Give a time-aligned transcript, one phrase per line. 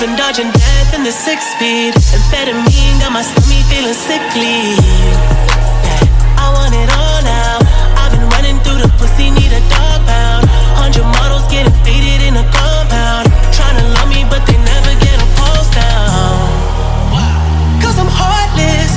[0.00, 1.92] Been dodging death in the six speed.
[2.16, 4.72] Amphetamine got my stomach feeling sickly.
[4.80, 7.60] Yeah, I want it all now.
[8.00, 10.48] I've been running through the pussy, need a dog pound.
[10.80, 13.28] Hundred models getting faded in a compound.
[13.52, 16.48] Trying to love me, but they never get a pulse down.
[17.84, 18.96] Cause I'm heartless.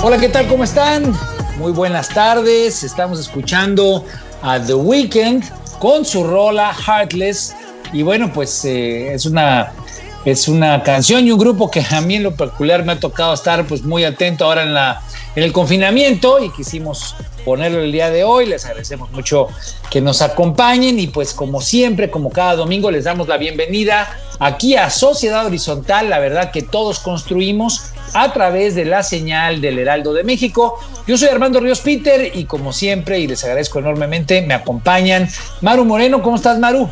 [0.00, 0.46] Hola, ¿qué tal?
[0.46, 1.16] ¿Cómo están?
[1.56, 2.84] Muy buenas tardes.
[2.84, 4.04] Estamos escuchando
[4.42, 7.54] a The Weeknd con su rola Heartless.
[7.92, 9.74] Y bueno, pues eh, es una
[10.24, 13.34] es una canción y un grupo que a mí en lo particular me ha tocado
[13.34, 15.02] estar pues muy atento ahora en la
[15.36, 18.46] en el confinamiento y quisimos ponerlo el día de hoy.
[18.46, 19.48] Les agradecemos mucho
[19.90, 24.76] que nos acompañen y pues como siempre, como cada domingo, les damos la bienvenida aquí
[24.76, 30.14] a Sociedad Horizontal, la verdad que todos construimos a través de la señal del Heraldo
[30.14, 30.78] de México.
[31.06, 35.28] Yo soy Armando Ríos Peter y como siempre, y les agradezco enormemente, me acompañan
[35.60, 36.22] Maru Moreno.
[36.22, 36.88] ¿Cómo estás, Maru?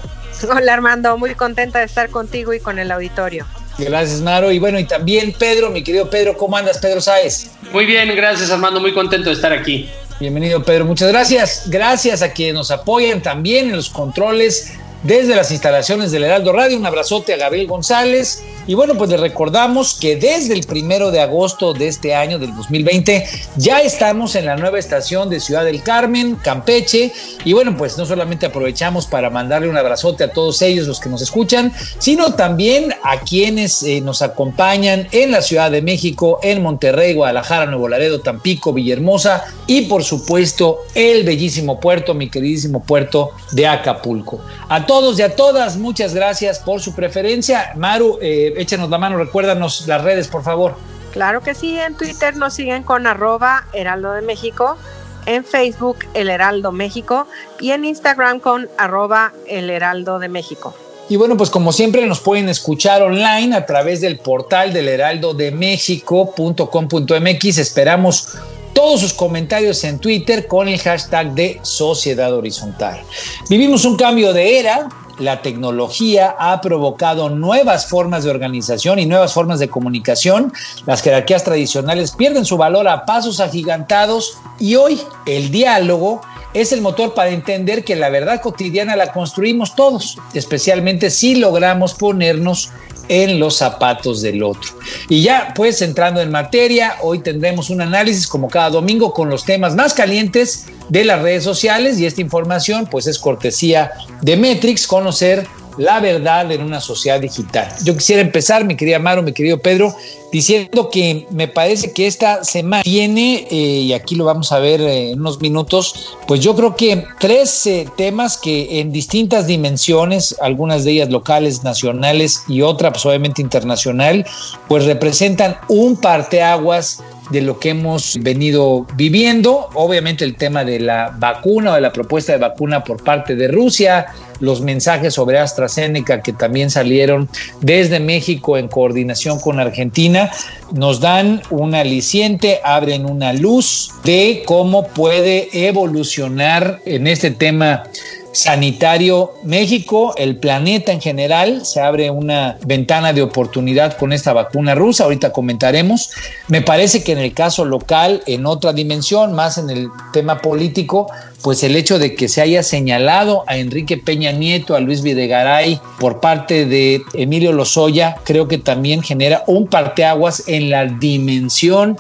[0.51, 3.47] Hola Armando, muy contenta de estar contigo y con el auditorio.
[3.79, 4.51] Gracias, Maru.
[4.51, 7.53] Y bueno, y también Pedro, mi querido Pedro, ¿cómo andas, Pedro Sáez?
[7.73, 9.89] Muy bien, gracias Armando, muy contento de estar aquí.
[10.21, 10.85] Bienvenido, Pedro.
[10.85, 11.65] Muchas gracias.
[11.67, 16.77] Gracias a quienes nos apoyan también en los controles desde las instalaciones del Heraldo Radio.
[16.77, 18.43] Un abrazote a Gabriel González.
[18.67, 22.55] Y bueno, pues les recordamos que desde el primero de agosto de este año, del
[22.55, 23.27] 2020,
[23.57, 27.13] ya estamos en la nueva estación de Ciudad del Carmen, Campeche.
[27.45, 31.09] Y bueno, pues no solamente aprovechamos para mandarle un abrazote a todos ellos, los que
[31.09, 36.63] nos escuchan, sino también a quienes eh, nos acompañan en la Ciudad de México, en
[36.63, 43.33] Monterrey, Guadalajara, Nuevo Laredo, Tampico, Villahermosa y por supuesto el bellísimo puerto, mi queridísimo puerto
[43.53, 44.41] de Acapulco.
[44.69, 47.73] A todos y a todas, muchas gracias por su preferencia.
[47.77, 50.75] Maru, eh, échanos la mano, recuérdanos las redes, por favor.
[51.13, 54.77] Claro que sí, en Twitter nos siguen con arroba Heraldo de México,
[55.25, 57.27] en Facebook El Heraldo México
[57.59, 60.75] y en Instagram con arroba El Heraldo de México.
[61.09, 65.33] Y bueno, pues como siempre nos pueden escuchar online a través del portal del heraldo
[65.33, 67.57] de México.com.mx.
[67.57, 68.29] Esperamos
[68.73, 73.01] todos sus comentarios en Twitter con el hashtag de Sociedad Horizontal.
[73.49, 74.89] Vivimos un cambio de era,
[75.19, 80.53] la tecnología ha provocado nuevas formas de organización y nuevas formas de comunicación.
[80.87, 86.23] Las jerarquías tradicionales pierden su valor a pasos agigantados y hoy el diálogo
[86.55, 91.95] es el motor para entender que la verdad cotidiana la construimos todos, especialmente si logramos
[91.95, 92.71] ponernos
[93.09, 94.71] en los zapatos del otro.
[95.09, 99.45] Y ya pues entrando en materia, hoy tendremos un análisis como cada domingo con los
[99.45, 104.87] temas más calientes de las redes sociales y esta información pues es cortesía de Metrix,
[104.87, 105.47] conocer
[105.79, 107.69] la verdad en una sociedad digital.
[107.85, 109.95] Yo quisiera empezar, mi querida Maro, mi querido Pedro,
[110.33, 114.81] diciendo que me parece que esta semana tiene, eh, y aquí lo vamos a ver
[114.81, 120.85] en unos minutos, pues yo creo que tres eh, temas que en distintas dimensiones, algunas
[120.85, 124.27] de ellas locales, nacionales y otra pues obviamente internacional,
[124.69, 129.69] pues representan un parteaguas de lo que hemos venido viviendo.
[129.75, 133.49] Obviamente el tema de la vacuna o de la propuesta de vacuna por parte de
[133.49, 134.07] Rusia,
[134.43, 137.29] los mensajes sobre AstraZeneca que también salieron
[137.61, 140.31] desde México en coordinación con Argentina,
[140.73, 147.85] nos dan un aliciente, abren una luz de cómo puede evolucionar en este tema
[148.33, 154.75] sanitario México, el planeta en general, se abre una ventana de oportunidad con esta vacuna
[154.75, 156.11] rusa, ahorita comentaremos.
[156.49, 161.09] Me parece que en el caso local, en otra dimensión, más en el tema político,
[161.43, 165.81] pues el hecho de que se haya señalado a Enrique Peña Nieto, a Luis Videgaray
[165.99, 171.97] por parte de Emilio Lozoya, creo que también genera un parteaguas en la dimensión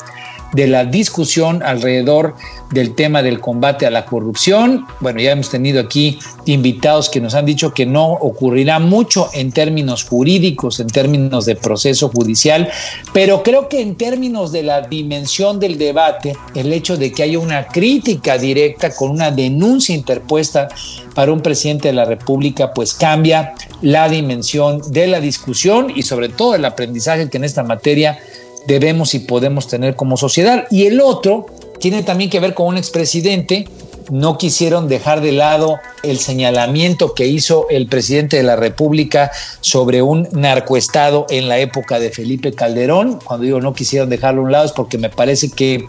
[0.52, 2.34] de la discusión alrededor
[2.72, 4.86] del tema del combate a la corrupción.
[5.00, 9.52] Bueno, ya hemos tenido aquí invitados que nos han dicho que no ocurrirá mucho en
[9.52, 12.70] términos jurídicos, en términos de proceso judicial,
[13.12, 17.38] pero creo que en términos de la dimensión del debate, el hecho de que haya
[17.38, 20.68] una crítica directa con una denuncia interpuesta
[21.14, 26.28] para un presidente de la República, pues cambia la dimensión de la discusión y sobre
[26.28, 28.18] todo el aprendizaje que en esta materia
[28.66, 30.66] debemos y podemos tener como sociedad.
[30.70, 31.46] Y el otro
[31.82, 33.66] tiene también que ver con un expresidente
[34.10, 40.02] no quisieron dejar de lado el señalamiento que hizo el presidente de la República sobre
[40.02, 43.18] un narcoestado en la época de Felipe Calderón.
[43.24, 45.86] Cuando digo no quisieron dejarlo a un lado es porque me parece que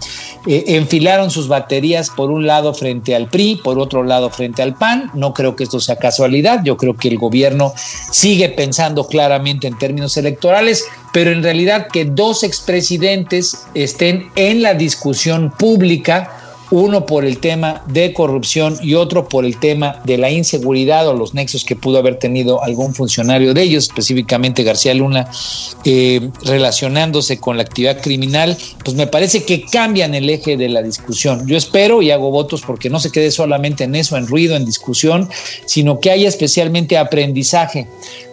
[0.48, 4.75] eh, enfilaron sus baterías por un lado frente al PRI, por otro lado frente al
[4.75, 5.12] PAN.
[5.13, 6.62] No creo que esto sea casualidad.
[6.63, 7.74] Yo creo que el gobierno
[8.12, 14.74] sigue pensando claramente en términos electorales, pero en realidad que dos expresidentes estén en la
[14.74, 20.30] discusión pública uno por el tema de corrupción y otro por el tema de la
[20.31, 25.30] inseguridad o los nexos que pudo haber tenido algún funcionario de ellos, específicamente García Luna,
[25.86, 30.81] eh, relacionándose con la actividad criminal, pues me parece que cambian el eje de la
[30.81, 31.48] discusión.
[31.48, 34.65] Yo espero y hago votos porque no se quede solamente en eso, en ruido, en
[34.65, 35.30] discusión,
[35.65, 37.88] sino que haya especialmente aprendizaje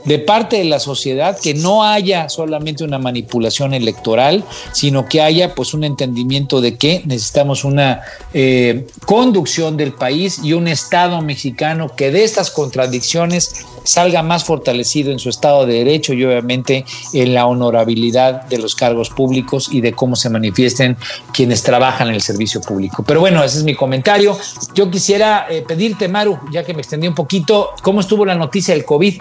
[0.04, 5.54] de parte de la sociedad, que no haya solamente una manipulación electoral, sino que haya
[5.54, 8.02] pues un entendimiento de que necesitamos una
[8.32, 15.10] eh, conducción del país y un Estado mexicano que de estas contradicciones salga más fortalecido
[15.10, 19.80] en su Estado de Derecho y obviamente en la honorabilidad de los cargos públicos y
[19.80, 20.96] de cómo se manifiesten
[21.32, 23.02] quienes trabajan en el servicio público.
[23.06, 24.36] Pero bueno, ese es mi comentario.
[24.74, 28.74] Yo quisiera eh, pedirte, Maru, ya que me extendí un poquito, ¿cómo estuvo la noticia
[28.74, 29.20] del COVID?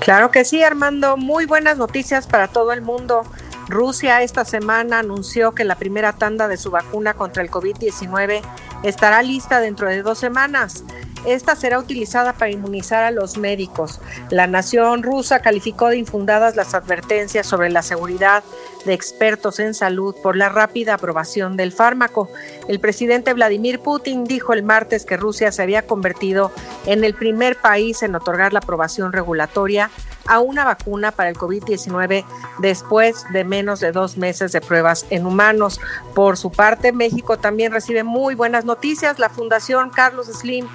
[0.00, 1.16] Claro que sí, Armando.
[1.16, 3.22] Muy buenas noticias para todo el mundo.
[3.68, 8.40] Rusia esta semana anunció que la primera tanda de su vacuna contra el COVID-19
[8.82, 10.84] estará lista dentro de dos semanas.
[11.24, 14.00] Esta será utilizada para inmunizar a los médicos.
[14.30, 18.42] La nación rusa calificó de infundadas las advertencias sobre la seguridad
[18.84, 22.30] de expertos en salud por la rápida aprobación del fármaco.
[22.68, 26.52] El presidente Vladimir Putin dijo el martes que Rusia se había convertido
[26.86, 29.90] en el primer país en otorgar la aprobación regulatoria
[30.26, 32.24] a una vacuna para el COVID-19
[32.58, 35.80] después de menos de dos meses de pruebas en humanos.
[36.14, 39.18] Por su parte, México también recibe muy buenas noticias.
[39.18, 40.68] La Fundación Carlos Slim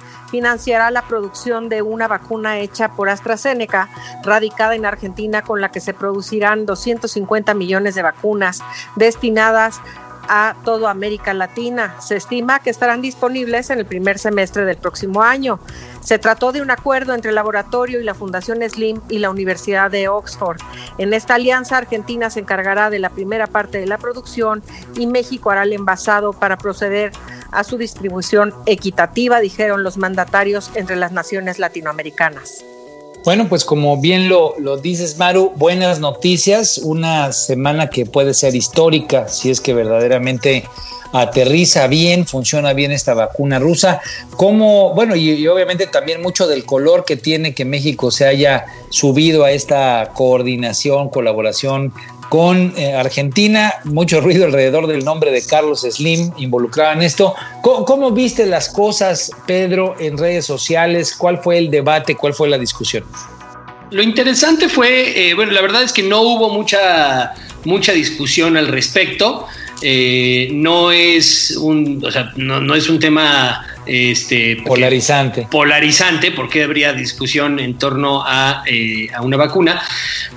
[0.44, 3.88] financiará la producción de una vacuna hecha por AstraZeneca,
[4.24, 8.60] radicada en Argentina, con la que se producirán 250 millones de vacunas
[8.94, 9.80] destinadas
[10.28, 11.94] a toda América Latina.
[11.98, 15.60] Se estima que estarán disponibles en el primer semestre del próximo año.
[16.00, 19.90] Se trató de un acuerdo entre el laboratorio y la Fundación Slim y la Universidad
[19.90, 20.58] de Oxford.
[20.98, 24.62] En esta alianza, Argentina se encargará de la primera parte de la producción
[24.94, 27.12] y México hará el envasado para proceder
[27.54, 32.64] a su distribución equitativa, dijeron los mandatarios entre las naciones latinoamericanas.
[33.24, 38.54] Bueno, pues como bien lo, lo, dices, Maru, buenas noticias, una semana que puede ser
[38.54, 40.64] histórica si es que verdaderamente
[41.14, 44.00] aterriza bien, funciona bien esta vacuna rusa.
[44.36, 49.44] Como, bueno, y, obviamente también mucho del color que tiene que México se haya subido
[49.44, 51.92] a esta coordinación, colaboración
[52.34, 57.32] con eh, Argentina, mucho ruido alrededor del nombre de Carlos Slim involucrado en esto.
[57.62, 61.14] ¿Cómo, viste las cosas, Pedro, en redes sociales?
[61.16, 62.16] ¿Cuál fue el debate?
[62.16, 63.04] ¿Cuál fue la discusión?
[63.92, 67.34] Lo interesante fue, eh, bueno, la verdad es que no hubo mucha,
[67.66, 69.46] mucha discusión al respecto.
[69.80, 75.46] Eh, no es un, o sea, no, es un tema este, polarizante.
[75.50, 79.82] Polarizante, porque habría discusión en torno a, eh, una vacuna.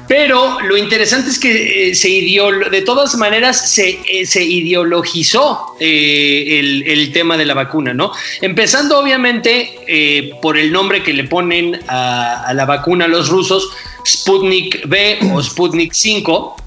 [0.08, 7.12] Pero lo interesante es que eh, se de todas maneras se, se ideologizó el, el,
[7.12, 8.12] tema de la vacuna, ¿no?
[8.42, 13.70] Empezando obviamente por el nombre que le ponen a, a la vacuna los rusos,
[14.06, 16.67] Sputnik B o Sputnik 5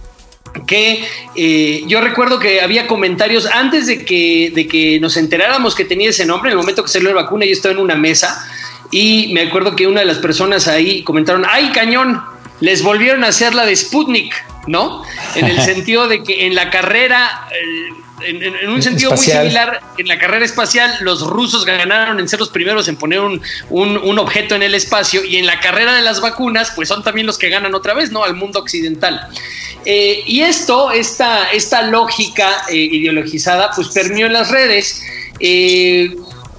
[0.67, 1.05] que
[1.37, 6.11] eh, yo recuerdo que había comentarios antes de que, de que nos enteráramos que tenía
[6.11, 8.47] ese nombre, en el momento que salió la vacuna yo estaba en una mesa
[8.91, 12.21] y me acuerdo que una de las personas ahí comentaron, ¡ay cañón!
[12.61, 14.35] Les volvieron a hacer la de Sputnik,
[14.67, 15.03] ¿no?
[15.35, 17.49] En el sentido de que en la carrera...
[18.25, 22.49] en, un sentido muy similar, en la carrera espacial los rusos ganaron en ser los
[22.49, 26.21] primeros en poner un, un, objeto en el espacio y en la carrera de las
[26.21, 28.25] vacunas, pues son también los que ganan otra vez, ¿no?
[28.25, 29.29] Al mundo occidental.
[29.85, 35.03] Eh, y esto, esta, esta lógica eh, ideologizada, pues permeó en las redes
[35.41, 36.15] eh,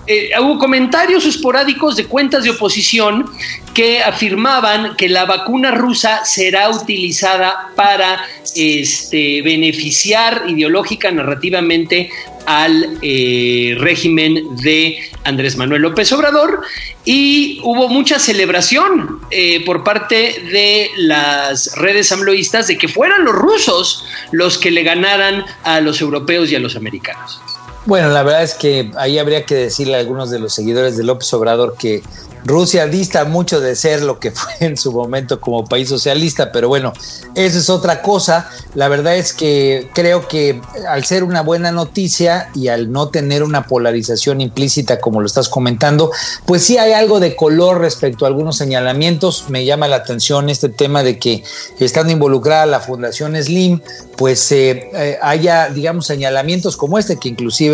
[0.08, 3.30] eh, hubo comentarios esporádicos de cuentas de oposición
[3.74, 8.26] que afirmaban que la vacuna rusa será utilizada para
[8.56, 12.10] este, beneficiar ideológica, narrativamente
[12.46, 16.62] al eh, régimen de Andrés Manuel López Obrador
[17.06, 20.16] y hubo mucha celebración eh, por parte
[20.52, 26.02] de las redes amloístas de que fueran los rusos los que le ganaran a los
[26.02, 27.40] europeos y a los americanos.
[27.86, 31.04] Bueno, la verdad es que ahí habría que decirle a algunos de los seguidores de
[31.04, 32.04] López Obrador que
[32.46, 36.68] Rusia dista mucho de ser lo que fue en su momento como país socialista, pero
[36.68, 36.94] bueno,
[37.36, 38.50] eso es otra cosa.
[38.76, 43.44] La verdad es que creo que al ser una buena noticia y al no tener
[43.44, 46.12] una polarización implícita como lo estás comentando,
[46.46, 49.46] pues sí hay algo de color respecto a algunos señalamientos.
[49.50, 51.44] Me llama la atención este tema de que
[51.80, 53.82] estando involucrada la Fundación Slim,
[54.18, 57.71] pues eh, eh, haya, digamos, señalamientos como este, que inclusive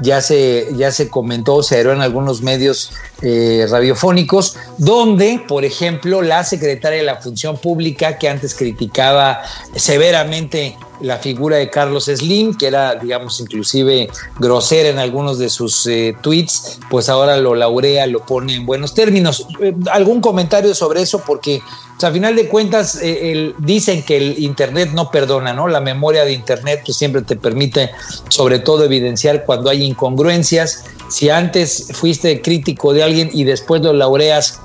[0.00, 2.92] ya se, ya se comentó, se aeró en algunos medios
[3.22, 9.42] eh, radiofónicos, donde, por ejemplo, la secretaria de la Función Pública, que antes criticaba
[9.74, 15.86] severamente la figura de Carlos Slim, que era, digamos, inclusive grosera en algunos de sus
[15.86, 19.46] eh, tweets, pues ahora lo laurea, lo pone en buenos términos.
[19.60, 21.22] Eh, ¿Algún comentario sobre eso?
[21.26, 21.62] Porque,
[22.02, 25.68] a final de cuentas, eh, dicen que el Internet no perdona, ¿no?
[25.68, 27.90] La memoria de Internet pues, siempre te permite,
[28.28, 30.84] sobre todo, evidenciar cuando hay incongruencias.
[31.08, 34.60] Si antes fuiste crítico de alguien y después lo laureas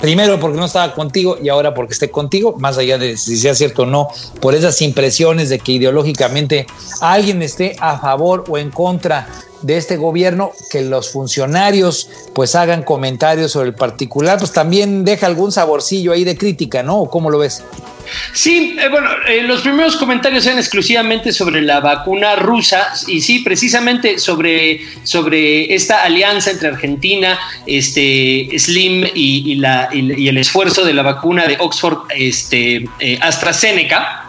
[0.00, 3.54] Primero porque no estaba contigo y ahora porque esté contigo, más allá de si sea
[3.54, 4.08] cierto o no,
[4.40, 6.66] por esas impresiones de que ideológicamente
[7.00, 9.26] alguien esté a favor o en contra
[9.62, 15.26] de este gobierno, que los funcionarios pues hagan comentarios sobre el particular, pues también deja
[15.26, 17.06] algún saborcillo ahí de crítica, ¿no?
[17.06, 17.62] ¿Cómo lo ves?
[18.32, 23.40] Sí, eh, bueno, eh, los primeros comentarios eran exclusivamente sobre la vacuna rusa y sí,
[23.40, 30.94] precisamente sobre, sobre esta alianza entre Argentina, este, Slim y, la, y, el esfuerzo de
[30.94, 34.24] la vacuna de Oxford este, eh, AstraZeneca.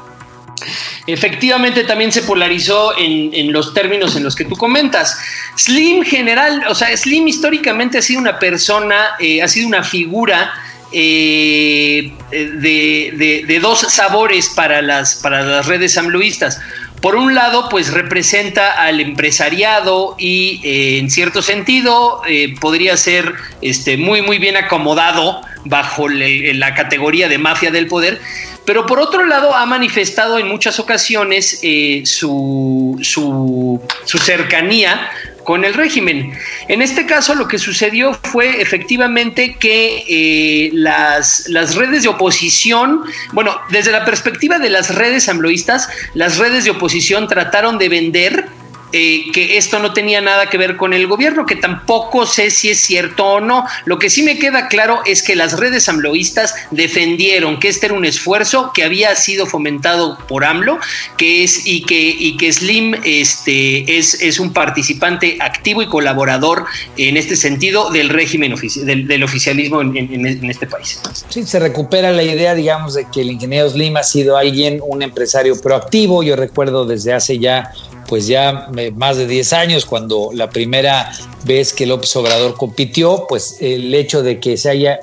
[1.07, 5.17] Efectivamente, también se polarizó en, los términos en los que tú comentas.
[5.55, 10.53] Slim general, o sea, Slim históricamente ha sido una persona, ha sido una figura
[10.91, 16.59] eh, de, dos sabores para las, para las redes amluistas.
[17.01, 23.33] Por un lado, pues representa al empresariado y eh, en cierto sentido eh, podría ser
[23.61, 28.19] este, muy, muy bien acomodado bajo la categoría de mafia del poder,
[28.69, 31.59] pero por otro lado ha manifestado en muchas ocasiones
[32.03, 35.09] su, su, su cercanía
[35.43, 36.37] con el régimen.
[36.67, 43.01] En este caso lo que sucedió fue efectivamente que eh, las, las redes de oposición,
[43.31, 48.45] bueno, desde la perspectiva de las redes ambloístas, las redes de oposición trataron de vender
[48.91, 52.69] eh, que esto no tenía nada que ver con el gobierno, que tampoco sé si
[52.69, 53.65] es cierto o no.
[53.85, 57.95] Lo que sí me queda claro es que las redes amloístas defendieron que este era
[57.95, 60.79] un esfuerzo que había sido fomentado por AMLO,
[61.17, 66.65] que es y que, y que Slim este, es, es un participante activo y colaborador
[66.97, 70.99] en este sentido del régimen del, del, oficialismo en, este país.
[71.29, 75.01] Sí, se recupera la idea, digamos, de que el ingeniero Slim ha sido alguien, un
[75.01, 76.23] empresario proactivo.
[76.23, 77.71] Yo recuerdo desde hace ya
[78.09, 81.11] pues ya eh, más de 10 años, cuando la primera
[81.45, 84.99] vez que López Obrador compitió, pues el hecho de que se haya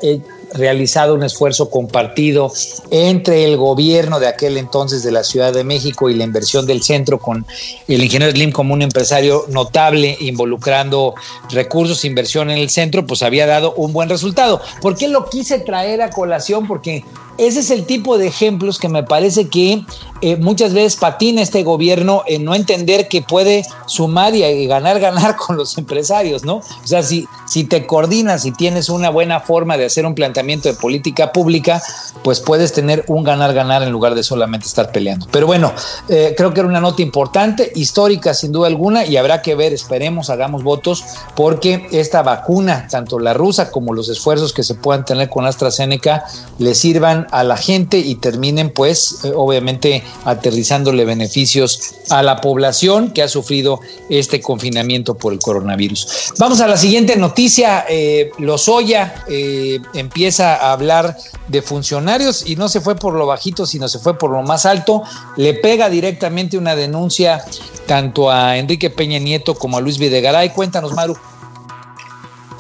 [0.53, 2.53] realizado un esfuerzo compartido
[2.91, 6.83] entre el gobierno de aquel entonces de la Ciudad de México y la inversión del
[6.83, 7.47] centro con
[7.89, 11.15] el ingeniero Slim como un empresario notable involucrando
[11.51, 14.61] recursos, inversión en el centro, pues había dado un buen resultado.
[14.81, 16.67] ¿Por qué lo quise traer a colación?
[16.67, 17.05] Porque
[17.39, 19.85] ese es el tipo de ejemplos que me parece que
[20.23, 25.37] eh, muchas veces patina este gobierno en no entender que puede sumar y, ganar, ganar
[25.37, 26.57] con los empresarios, ¿no?
[26.57, 30.69] O sea, si, si te coordinas y tienes una buena forma de hacer un planteamiento
[30.69, 31.83] de política pública,
[32.23, 35.27] pues puedes tener un ganar, ganar en lugar de solamente estar peleando.
[35.31, 35.73] Pero bueno,
[36.09, 39.73] eh, creo que era una nota importante, histórica sin duda alguna, y habrá que ver,
[39.73, 45.05] esperemos, hagamos votos, porque esta vacuna, tanto la rusa como los esfuerzos que se puedan
[45.05, 46.25] tener con AstraZeneca,
[46.59, 53.11] le sirvan a la gente y terminen pues eh, obviamente aterrizándole beneficios a la población
[53.11, 56.33] que ha sufrido este confinamiento por el coronavirus.
[56.39, 57.85] Vamos a la siguiente noticia.
[57.89, 61.17] Eh, Lozoya eh, empieza a hablar
[61.49, 64.67] de funcionarios y no se fue por lo bajito, sino se fue por lo más
[64.67, 65.03] alto.
[65.37, 67.45] Le pega directamente una denuncia
[67.87, 70.51] tanto a Enrique Peña Nieto como a Luis Videgaray.
[70.51, 71.17] Cuéntanos, Maru.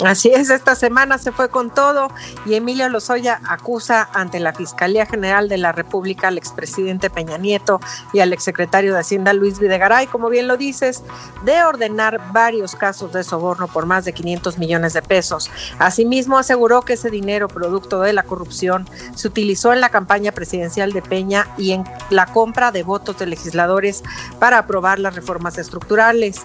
[0.04, 2.08] Así es, esta semana se fue con todo
[2.44, 7.80] y Emilio Lozoya acusa ante la Fiscalía General de la República al expresidente Peña Nieto
[8.12, 11.02] y al exsecretario de Hacienda Luis Videgaray, como bien lo dices,
[11.46, 15.50] de ordenar varios casos de soborno por más de 500 millones de pesos.
[15.78, 20.92] Asimismo, aseguró que ese dinero producto de la corrupción se utilizó en la campaña presidencial
[20.92, 24.02] de Peña y en la compra de votos de legisladores
[24.38, 26.42] para aprobar las reformas estructurales.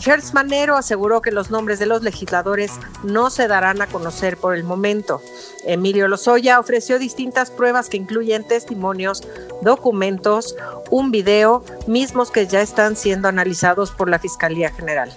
[0.00, 4.54] Gertz Manero aseguró que los nombres de los legisladores no se darán a conocer por
[4.54, 5.22] el momento.
[5.64, 9.22] Emilio Lozoya ofreció distintas pruebas que incluyen testimonios,
[9.62, 10.56] documentos,
[10.90, 15.16] un video, mismos que ya están siendo analizados por la Fiscalía General.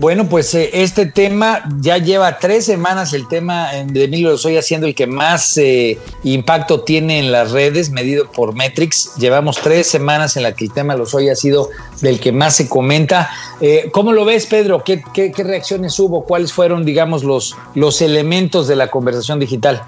[0.00, 4.86] Bueno, pues eh, este tema ya lleva tres semanas, el tema de Emilio Lozoya siendo
[4.86, 9.14] el que más eh, impacto tiene en las redes, medido por Metrix.
[9.18, 11.68] Llevamos tres semanas en la que el tema Lozoya ha sido
[12.00, 13.28] del que más se comenta.
[13.60, 14.82] Eh, ¿Cómo lo ves, Pedro?
[14.84, 16.24] ¿Qué, ¿Qué, reacciones hubo?
[16.24, 19.82] ¿Cuáles fueron, digamos, los, los elementos de la conversación digital?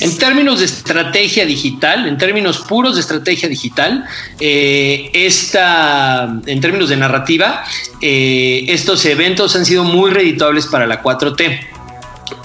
[0.00, 4.04] En términos de estrategia digital, en términos puros de estrategia digital,
[4.40, 7.64] eh, esta, en términos de narrativa,
[8.00, 11.60] eh, estos eventos han sido muy reditables para la 4T.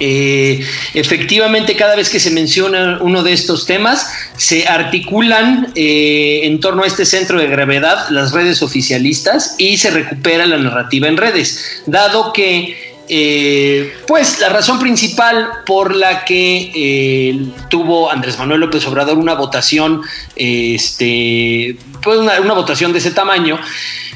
[0.02, 6.84] Eh, efectivamente, cada vez que se menciona uno de estos temas, se articulan en torno
[6.84, 11.82] a este centro de gravedad las redes oficialistas y se recupera la narrativa en redes,
[11.86, 18.86] dado que eh, pues la razón principal por la que eh, tuvo Andrés Manuel López
[18.86, 20.02] Obrador una votación,
[20.36, 23.60] este, pues una, votación de ese tamaño,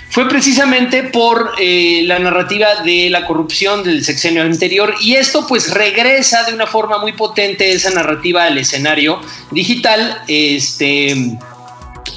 [0.10, 4.94] fue precisamente por eh, la narrativa de la corrupción del sexenio anterior.
[5.02, 9.20] Y esto pues regresa de una forma muy potente esa narrativa al escenario
[9.50, 11.36] digital, este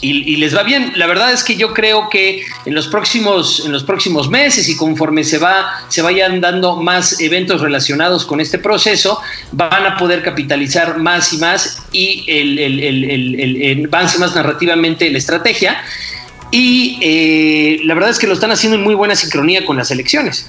[0.07, 0.93] y, les va bien.
[0.97, 4.77] La verdad es que yo creo que en los próximos, en los próximos meses y
[4.77, 9.21] conforme se va, se vayan dando más eventos relacionados con este proceso,
[9.53, 15.83] van a poder capitalizar más y más y el, avance más narrativamente la estrategia.
[16.51, 19.91] Y eh, la verdad es que lo están haciendo en muy buena sincronía con las
[19.91, 20.49] elecciones.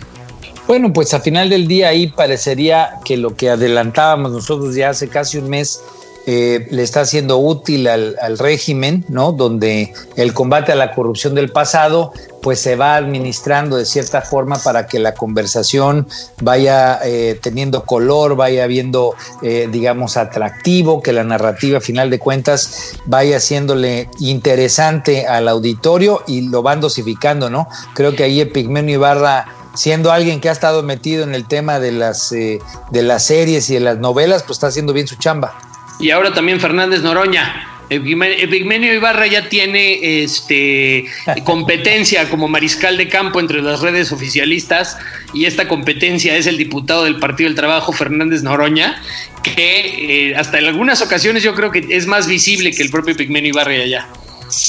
[0.67, 5.07] Bueno, pues a final del día ahí parecería que lo que adelantábamos nosotros ya hace
[5.07, 5.81] casi un mes
[6.29, 9.31] eh, le está siendo útil al, régimen, ¿no?
[9.31, 14.57] Donde el combate a la corrupción del pasado, pues se va administrando de cierta forma
[14.57, 16.05] para que la conversación
[16.41, 22.19] vaya eh, teniendo color, vaya viendo, eh, digamos, atractivo, que la narrativa, a final de
[22.19, 27.69] cuentas, vaya haciéndole interesante al auditorio y lo van dosificando, ¿no?
[27.93, 31.93] Creo que ahí Epigmenio Ibarra siendo alguien que ha estado metido en el tema de
[31.93, 32.59] las, de
[32.91, 35.55] las series y de las novelas, pues está haciendo bien su chamba
[35.99, 37.73] y ahora también Fernández Noroña.
[37.89, 41.05] Epigmenio Ibarra ya tiene este,
[41.45, 44.97] competencia como mariscal de campo entre las redes oficialistas
[45.33, 49.01] y esta competencia es el diputado del Partido del Trabajo, Fernández Noroña,
[49.41, 53.13] que eh, hasta en algunas ocasiones yo creo que es más visible que el propio
[53.13, 54.07] Epigmenio Ibarra allá.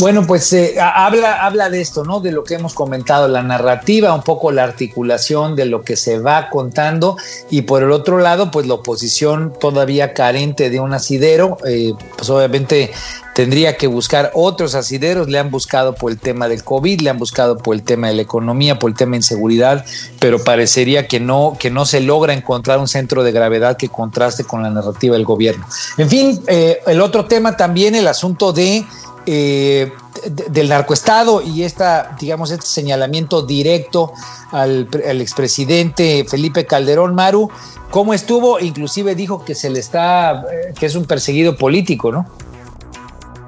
[0.00, 2.20] Bueno, pues eh, habla, habla de esto, ¿no?
[2.20, 6.18] De lo que hemos comentado, la narrativa, un poco la articulación de lo que se
[6.18, 7.16] va contando
[7.50, 12.28] y por el otro lado, pues la oposición todavía carente de un asidero, eh, pues
[12.30, 12.90] obviamente
[13.34, 17.18] tendría que buscar otros asideros, le han buscado por el tema del COVID, le han
[17.18, 19.84] buscado por el tema de la economía, por el tema de inseguridad,
[20.18, 24.42] pero parecería que no, que no se logra encontrar un centro de gravedad que contraste
[24.42, 25.64] con la narrativa del gobierno.
[25.98, 28.84] En fin, eh, el otro tema también, el asunto de
[29.30, 29.92] eh,
[30.24, 34.14] del narcoestado y esta, digamos, este señalamiento directo
[34.52, 34.88] al,
[35.20, 37.50] expresidente Felipe Calderón Maru,
[37.90, 38.58] ¿cómo estuvo?
[38.58, 42.24] Inclusive dijo que se le está, eh, que es un perseguido político, ¿no?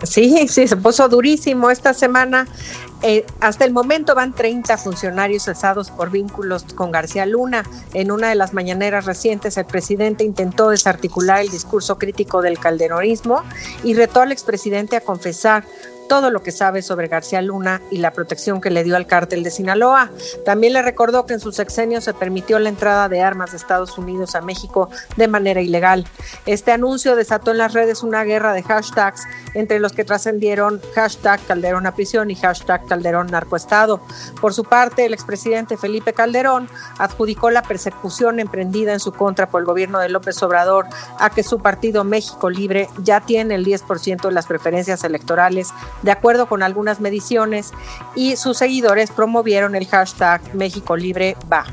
[0.03, 2.47] Sí, sí, se puso durísimo esta semana.
[3.03, 7.65] Eh, hasta el momento van 30 funcionarios cesados por vínculos con García Luna.
[7.95, 13.43] En una de las mañaneras recientes, el presidente intentó desarticular el discurso crítico del calderonismo
[13.83, 15.65] y retó al expresidente a confesar
[16.11, 19.45] todo lo que sabe sobre García Luna y la protección que le dio al cártel
[19.45, 20.11] de Sinaloa.
[20.45, 23.97] También le recordó que en su sexenio se permitió la entrada de armas de Estados
[23.97, 26.05] Unidos a México de manera ilegal.
[26.47, 29.23] Este anuncio desató en las redes una guerra de hashtags
[29.55, 34.01] entre los que trascendieron hashtag Calderón a prisión y hashtag Calderón narcoestado.
[34.41, 36.69] Por su parte, el expresidente Felipe Calderón
[36.99, 40.87] adjudicó la persecución emprendida en su contra por el gobierno de López Obrador
[41.21, 45.69] a que su partido México Libre ya tiene el 10% de las preferencias electorales
[46.03, 47.73] de acuerdo con algunas mediciones,
[48.15, 51.65] y sus seguidores promovieron el hashtag México Libre Va.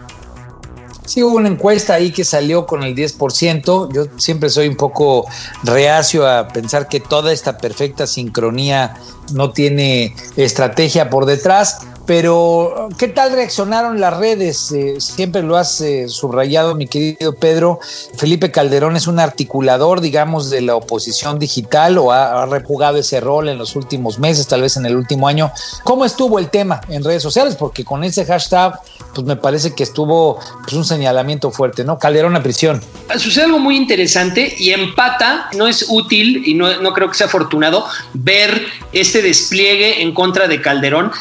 [1.07, 3.93] Sí, hubo una encuesta ahí que salió con el 10%.
[3.93, 5.25] Yo siempre soy un poco
[5.63, 8.97] reacio a pensar que toda esta perfecta sincronía
[9.31, 11.87] no tiene estrategia por detrás.
[12.07, 14.71] Pero ¿qué tal reaccionaron las redes?
[14.71, 17.81] Eh, siempre lo has eh, subrayado, mi querido Pedro.
[18.17, 23.49] Felipe Calderón es un articulador, digamos, de la oposición digital o ha, rejugado ese rol
[23.49, 25.51] en los últimos meses, tal vez en el último año.
[25.83, 27.57] ¿Cómo estuvo el tema en redes sociales?
[27.57, 28.79] Porque con ese hashtag,
[29.13, 31.99] pues me parece que estuvo pues, un señalamiento fuerte, ¿no?
[31.99, 32.81] Calderón a prisión.
[33.17, 37.85] Sucede algo muy interesante y empata, no es útil y no, creo que sea afortunado
[38.13, 41.11] ver este despliegue en contra de Calderón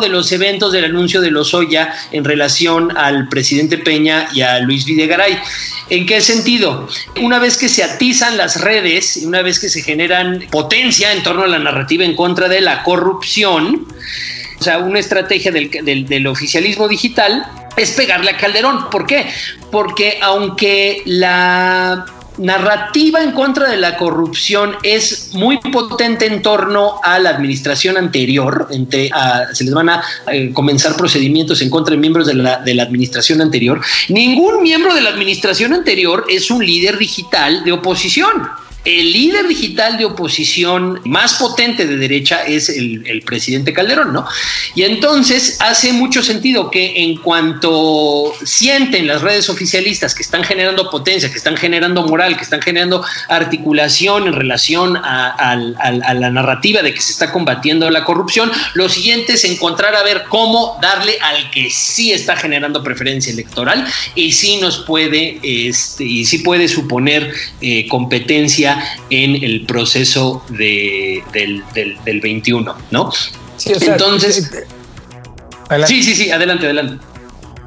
[0.00, 4.86] de los eventos del anuncio de Lozoya en relación al presidente Peña y a Luis
[4.86, 5.38] Videgaray.
[5.90, 6.88] ¿En qué sentido?
[7.20, 11.22] Una vez que se atizan las redes, y una vez que se generan potencia en
[11.22, 13.86] torno a la narrativa en contra de la corrupción,
[14.58, 17.44] o sea, una estrategia del, oficialismo digital
[17.76, 18.88] es pegarle a Calderón.
[18.88, 19.26] ¿Por qué?
[19.70, 22.06] Porque aunque la
[22.40, 28.68] narrativa en contra de la corrupción es muy potente en torno a la administración anterior.
[28.70, 29.10] Entre,
[29.52, 32.82] se les van a eh, comenzar procedimientos en contra de miembros de la, de la
[32.82, 33.80] administración anterior.
[34.08, 38.48] Ningún miembro de la administración anterior es un líder digital de oposición.
[38.84, 44.26] El líder digital de oposición más potente de derecha es el, presidente Calderón, ¿no?
[44.74, 50.88] Y entonces hace mucho sentido que en cuanto sienten las redes oficialistas que están generando
[50.88, 55.56] potencia, que están generando moral, que están generando articulación en relación a,
[56.14, 60.24] la narrativa de que se está combatiendo la corrupción, lo siguiente es encontrar a ver
[60.28, 66.24] cómo darle al que sí está generando preferencia electoral y sí nos puede, este, y
[66.24, 68.69] sí puede suponer eh, competencia
[69.10, 73.10] en el proceso de, del, del, 21, ¿no?
[73.56, 74.52] Sí, Entonces...
[74.52, 74.66] Eh,
[75.70, 77.04] eh, sí, sí, sí, adelante, adelante.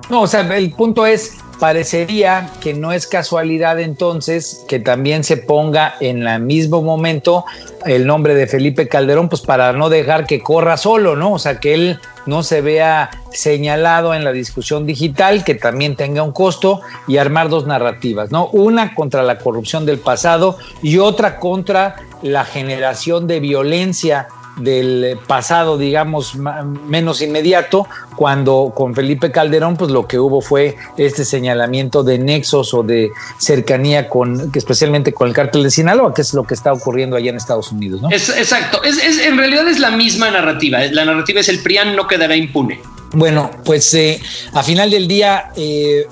[0.09, 5.37] No, o sea, el punto es, parecería que no es casualidad entonces que también se
[5.37, 7.45] ponga en el mismo momento
[7.85, 11.31] el nombre de Felipe Calderón, pues para no dejar que corra solo, ¿no?
[11.31, 16.21] O sea, que él no se vea señalado en la discusión digital, que también tenga
[16.21, 18.47] un costo y armar dos narrativas, ¿no?
[18.47, 25.77] Una contra la corrupción del pasado y otra contra la generación de violencia del pasado,
[25.77, 32.19] digamos, menos inmediato, cuando con Felipe Calderón, pues lo que hubo fue este señalamiento de
[32.19, 36.53] nexos o de cercanía con, especialmente con el cártel de Sinaloa, que es lo que
[36.53, 38.09] está ocurriendo allá en Estados Unidos, ¿no?
[38.09, 41.95] Es, exacto, es, es, en realidad es la misma narrativa, la narrativa es el PRIAN
[41.95, 42.79] no quedará impune.
[43.15, 44.19] Bueno, pues eh,
[44.53, 46.07] a final del día, eh,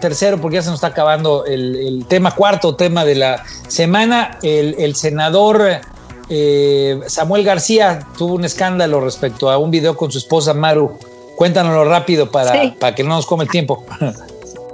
[0.00, 4.76] tercero, porque ya se nos está acabando el, tema, cuarto tema de la semana, el,
[4.78, 5.80] el senador
[6.30, 10.96] eh, Samuel García tuvo un escándalo respecto a un video con su esposa Maru.
[11.36, 13.84] Cuéntanoslo rápido para, para que no nos come el tiempo.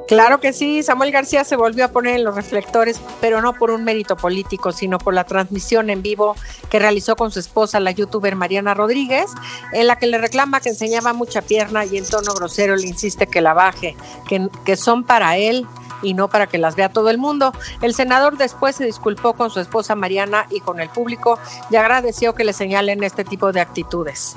[0.07, 3.73] Claro que sí, Samuel García se volvió a poner en los reflectores, pero no por
[3.73, 6.37] un mérito político, sino por la transmisión en vivo
[6.71, 9.27] que realizó con su esposa, la youtuber Mariana Rodríguez,
[9.73, 13.27] en la que le reclama que enseñaba mucha pierna y en tono grosero le insiste
[13.27, 13.97] que la baje,
[14.29, 15.67] que, que son para él
[16.07, 17.53] y no para que las vea todo el mundo.
[17.83, 21.39] El senador después se disculpó con su esposa Mariana y con el público
[21.71, 24.35] y agradeció que le señalen este tipo de actitudes.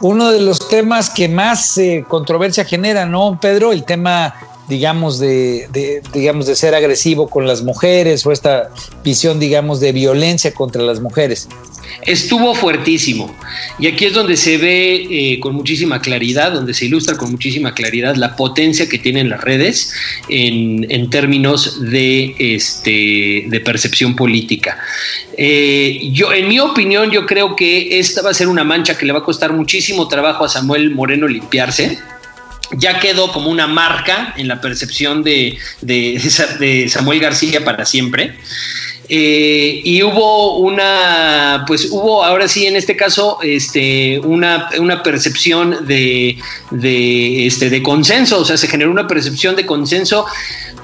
[0.00, 3.72] Uno de los temas que más eh, controversia genera, ¿no, Pedro?
[3.72, 4.34] El tema
[4.68, 8.70] digamos, de, de, digamos, de ser agresivo con las mujeres o esta
[9.02, 11.48] visión, digamos, de violencia contra las mujeres
[12.02, 13.34] estuvo fuertísimo.
[13.78, 17.74] Y aquí es donde se ve eh, con muchísima claridad, donde se ilustra con muchísima
[17.74, 19.92] claridad la potencia que tienen las redes
[20.28, 24.78] en, términos de, este, de percepción política.
[25.36, 29.06] Eh, yo, en mi opinión, yo creo que esta va a ser una mancha que
[29.06, 31.98] le va a costar muchísimo trabajo a Samuel Moreno limpiarse
[32.76, 35.58] ya quedó como una marca en la percepción de
[36.88, 38.34] Samuel García para siempre.
[39.08, 45.86] Eh, y hubo una, pues hubo ahora sí en este caso, este, una, una percepción
[45.86, 46.38] de,
[46.70, 50.24] de, este, de consenso, o sea, se generó una percepción de consenso.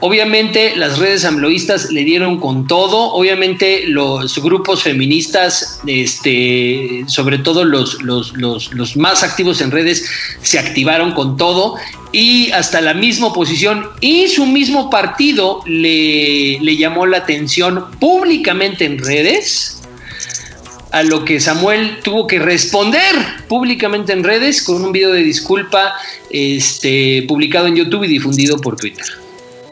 [0.03, 7.65] Obviamente las redes amloístas le dieron con todo, obviamente los grupos feministas, este, sobre todo
[7.65, 10.05] los, los, los, los más activos en redes,
[10.43, 11.77] se activaron con todo
[12.13, 18.99] y hasta la misma oposición y su mismo partido le, llamó la atención públicamente en
[18.99, 19.83] redes,
[20.93, 23.15] a lo que Samuel tuvo que responder
[23.49, 25.95] públicamente en redes con un video de disculpa
[26.31, 29.05] este, publicado en YouTube y difundido por Twitter.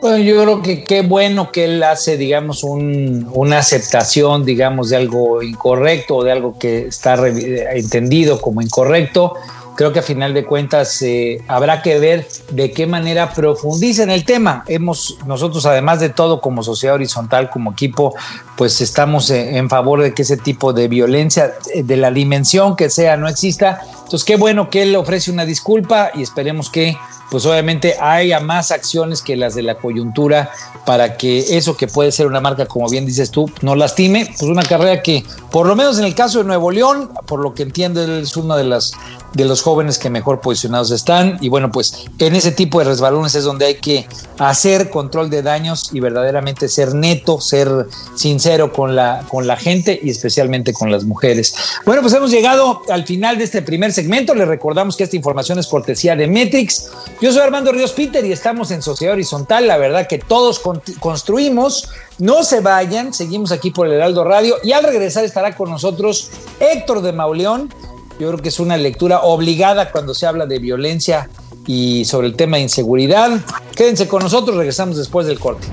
[0.01, 5.43] Bueno, yo creo que qué bueno que él hace, digamos, una aceptación, digamos, de algo
[5.43, 9.35] incorrecto o de algo que está entendido como incorrecto
[9.79, 14.11] creo que a final de cuentas eh, habrá que ver de qué manera profundiza en
[14.11, 14.65] el tema.
[14.67, 18.13] Hemos, nosotros además de todo como sociedad horizontal, como equipo,
[18.57, 22.75] pues estamos eh, en favor de que ese tipo de violencia, eh, de la dimensión
[22.75, 23.81] que sea, no exista.
[24.03, 26.97] Entonces, qué bueno que él ofrece una disculpa y esperemos que
[27.31, 30.51] pues obviamente haya más acciones que las de la coyuntura
[30.87, 34.27] para que eso que puede ser una marca, como bien dices tú, no lastime.
[34.27, 37.55] Pues una carrera que, por lo menos en el caso de Nuevo León, por lo
[37.55, 38.93] que entiendo, es una de las
[39.35, 41.39] de los jóvenes que mejor posicionados están.
[41.41, 44.07] Y bueno, pues en ese tipo de resbalones es donde hay que
[44.39, 47.69] hacer control de daños y verdaderamente ser neto, ser
[48.15, 51.55] sincero con la, con la gente y especialmente con las mujeres.
[51.85, 54.35] Bueno, pues hemos llegado al final de este primer segmento.
[54.35, 56.87] Les recordamos que esta información es cortesía de Metrix.
[57.21, 59.67] Yo soy Armando Ríos Peter y estamos en Sociedad Horizontal.
[59.67, 60.61] La verdad que todos
[61.01, 61.89] construimos.
[62.19, 66.31] No se vayan, seguimos aquí por el Heraldo Radio y al regresar estará con nosotros
[66.61, 67.75] Héctor de Mauleón.
[68.21, 71.29] Yo creo que es una lectura obligada cuando se habla de violencia
[71.67, 73.41] y sobre el tema de inseguridad.
[73.75, 75.67] Quédense con nosotros, regresamos después del corte.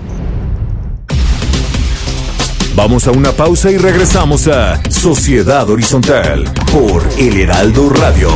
[2.75, 8.29] Vamos a una pausa y regresamos a Sociedad Horizontal por El Heraldo Radio.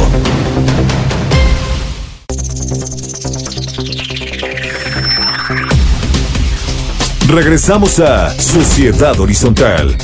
[7.29, 9.95] Regresamos a Sociedad Horizontal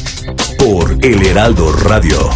[0.60, 2.30] por El Heraldo Radio.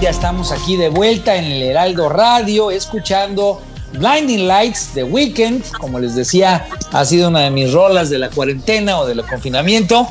[0.00, 3.60] Ya estamos aquí de vuelta en el Heraldo Radio, escuchando
[3.94, 5.64] Blinding Lights de Weekend.
[5.78, 10.06] Como les decía, ha sido una de mis rolas de la cuarentena o del confinamiento.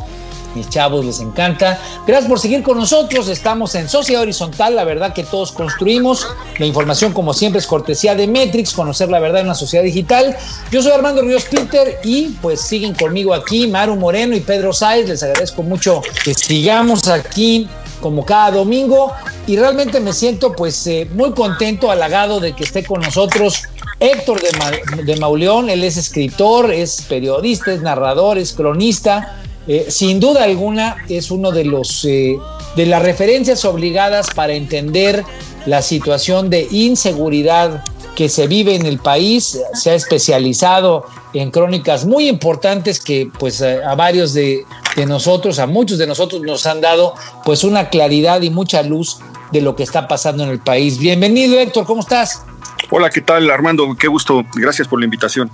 [0.56, 1.80] Mis chavos les encanta.
[2.08, 3.28] Gracias por seguir con nosotros.
[3.28, 6.26] Estamos en Sociedad Horizontal, la verdad que todos construimos.
[6.58, 10.36] La información, como siempre, es cortesía de Metrix, conocer la verdad en una sociedad digital.
[10.72, 15.08] Yo soy Armando Ríos Peter y pues siguen conmigo aquí Maru Moreno y Pedro Sáez.
[15.08, 17.68] Les agradezco mucho que sigamos aquí
[18.08, 19.12] como cada domingo
[19.48, 23.64] y realmente me siento pues eh, muy contento, halagado de que esté con nosotros
[24.00, 30.22] Héctor de, de Mauleón, él es escritor, es periodista, es narrador, es cronista, eh, sin
[30.22, 32.38] duda alguna es uno de los eh,
[32.78, 35.26] de las referencias obligadas para entender
[35.66, 37.84] la situación de inseguridad
[38.16, 43.62] que se vive en el país, se ha especializado en crónicas muy importantes que pues
[43.62, 44.66] a, varios de,
[44.98, 47.14] de, nosotros, a muchos de nosotros nos han dado
[47.46, 49.20] pues una claridad y mucha luz
[49.52, 50.98] de lo que está pasando en el país.
[50.98, 52.42] Bienvenido Héctor, ¿cómo estás?
[52.90, 53.96] Hola, ¿qué tal Armando?
[53.98, 55.52] Qué gusto, gracias por la invitación.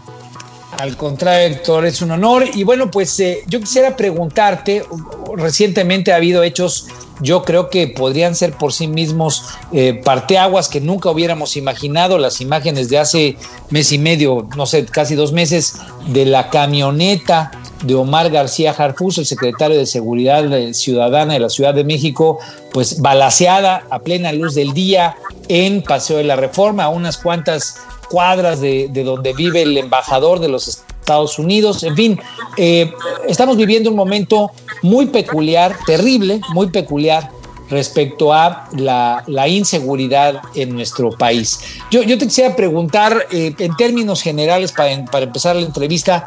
[0.80, 2.46] Al contrario, Héctor, es un honor.
[2.54, 4.84] Y bueno, pues eh, yo quisiera preguntarte,
[5.36, 6.88] recientemente ha habido hechos,
[7.24, 12.42] yo creo que podrían ser por sí mismos eh, parteaguas que nunca hubiéramos imaginado, las
[12.42, 13.38] imágenes de hace
[13.70, 15.76] mes y medio, no sé, casi dos meses,
[16.08, 17.52] de la camioneta
[17.84, 22.40] de Omar García Jarfus, el secretario de Seguridad Ciudadana de la Ciudad de México,
[22.74, 25.16] pues balaseada a plena luz del día
[25.48, 27.78] en Paseo de la Reforma, a unas cuantas
[28.10, 31.84] cuadras de, de donde vive el embajador de los Estados Unidos.
[31.84, 32.20] En fin,
[32.58, 32.92] eh,
[33.28, 37.30] estamos viviendo un momento muy peculiar, terrible, muy peculiar
[37.70, 41.60] respecto a la, inseguridad en nuestro país.
[41.92, 46.26] Yo, yo te quisiera preguntar, eh, en términos generales, para, empezar la entrevista,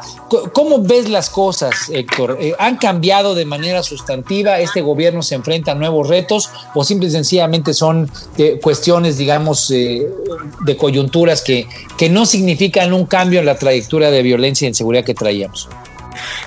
[0.53, 2.37] ¿cómo ves las cosas, Héctor?
[2.39, 4.59] Eh, ¿Han cambiado de manera sustantiva?
[4.59, 9.67] ¿Este gobierno se enfrenta a nuevos retos o simple y sencillamente son eh, cuestiones, digamos,
[9.67, 15.03] de coyunturas que, que no significan un cambio en la trayectoria de violencia e inseguridad
[15.03, 15.67] que traíamos?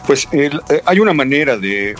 [0.06, 0.50] Pues eh,
[0.84, 1.94] hay una manera de,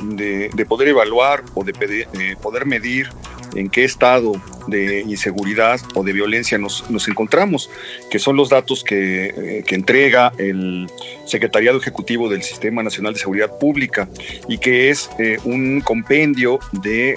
[0.68, 3.09] poder evaluar o de eh, poder medir
[3.54, 4.33] en qué estado
[4.68, 7.68] de inseguridad o de violencia nos, encontramos,
[8.11, 10.88] que son los datos que, eh, entrega el
[11.24, 14.09] Secretariado Ejecutivo del Sistema Nacional de Seguridad Pública
[14.48, 15.11] y que es
[15.44, 17.16] un compendio de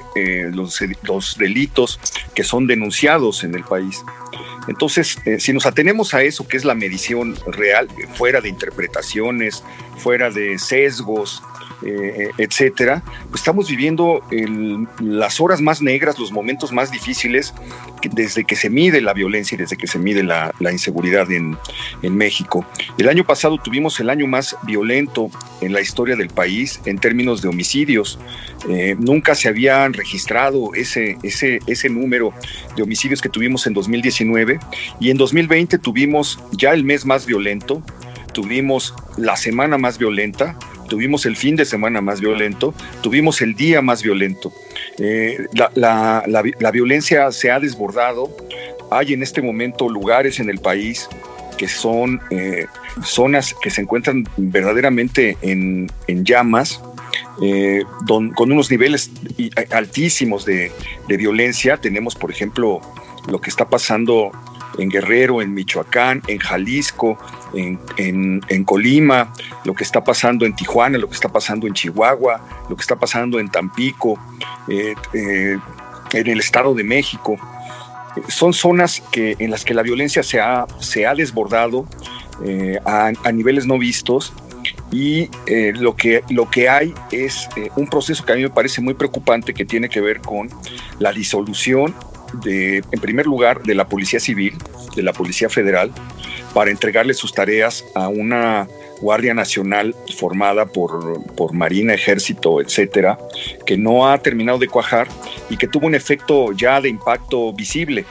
[0.51, 0.79] los,
[1.37, 1.99] delitos
[2.33, 4.03] que son denunciados en el país.
[4.67, 9.63] Entonces, si nos atenemos a eso, que es la medición real, fuera de interpretaciones,
[9.97, 11.41] fuera de sesgos,
[11.85, 14.21] eh, etcétera, pues estamos viviendo
[14.99, 17.53] las horas más negras, los momentos más difíciles
[18.11, 21.57] desde que se mide la violencia y desde que se mide la, inseguridad en,
[22.01, 22.65] México.
[22.97, 25.29] El año pasado tuvimos el año más violento
[25.61, 28.19] en la historia del país en términos de homicidios.
[28.69, 32.33] Eh, nunca se habían registrado ese, ese, ese número
[32.75, 34.59] de homicidios que tuvimos en 2019
[34.99, 37.81] y en 2020 tuvimos ya el mes más violento,
[38.33, 40.57] tuvimos la semana más violenta,
[40.89, 44.51] tuvimos el fin de semana más violento, tuvimos el día más violento.
[44.99, 48.29] Eh, la, violencia se ha desbordado
[48.91, 51.09] hay en este momento lugares en el país
[51.57, 52.67] que son eh,
[53.03, 56.81] zonas que se encuentran verdaderamente en, llamas,
[57.41, 59.11] eh, con unos niveles
[59.71, 60.71] altísimos de,
[61.07, 61.77] violencia.
[61.77, 62.81] Tenemos, por ejemplo,
[63.27, 64.31] lo que está pasando
[64.77, 67.17] en Guerrero, en Michoacán, en Jalisco,
[67.53, 69.33] en, Colima,
[69.65, 72.95] lo que está pasando en Tijuana, lo que está pasando en Chihuahua, lo que está
[72.95, 74.19] pasando en Tampico,
[74.67, 77.37] eh, en el Estado de México.
[78.27, 81.85] Son zonas que, en las que la violencia se ha, se ha desbordado
[82.45, 84.33] eh, a, niveles no vistos
[84.91, 88.49] y eh, lo, que, lo que hay es eh, un proceso que a mí me
[88.49, 90.49] parece muy preocupante que tiene que ver con
[90.99, 91.93] la disolución
[92.43, 94.53] de, en primer lugar, de la Policía Civil,
[94.95, 95.91] de la Policía Federal,
[96.53, 98.67] para entregarle sus tareas a una
[99.01, 103.17] Guardia Nacional formada por, por Marina, Ejército, etcétera,
[103.65, 105.07] que no ha terminado de cuajar
[105.49, 108.05] y que tuvo un efecto ya de impacto visible,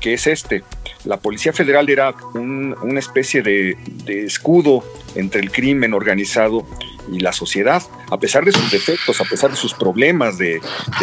[0.00, 0.62] que es este.
[1.04, 6.66] La Policía Federal era una especie de, escudo entre el crimen organizado
[7.10, 10.60] y la sociedad, a pesar de sus defectos, a pesar de sus problemas de,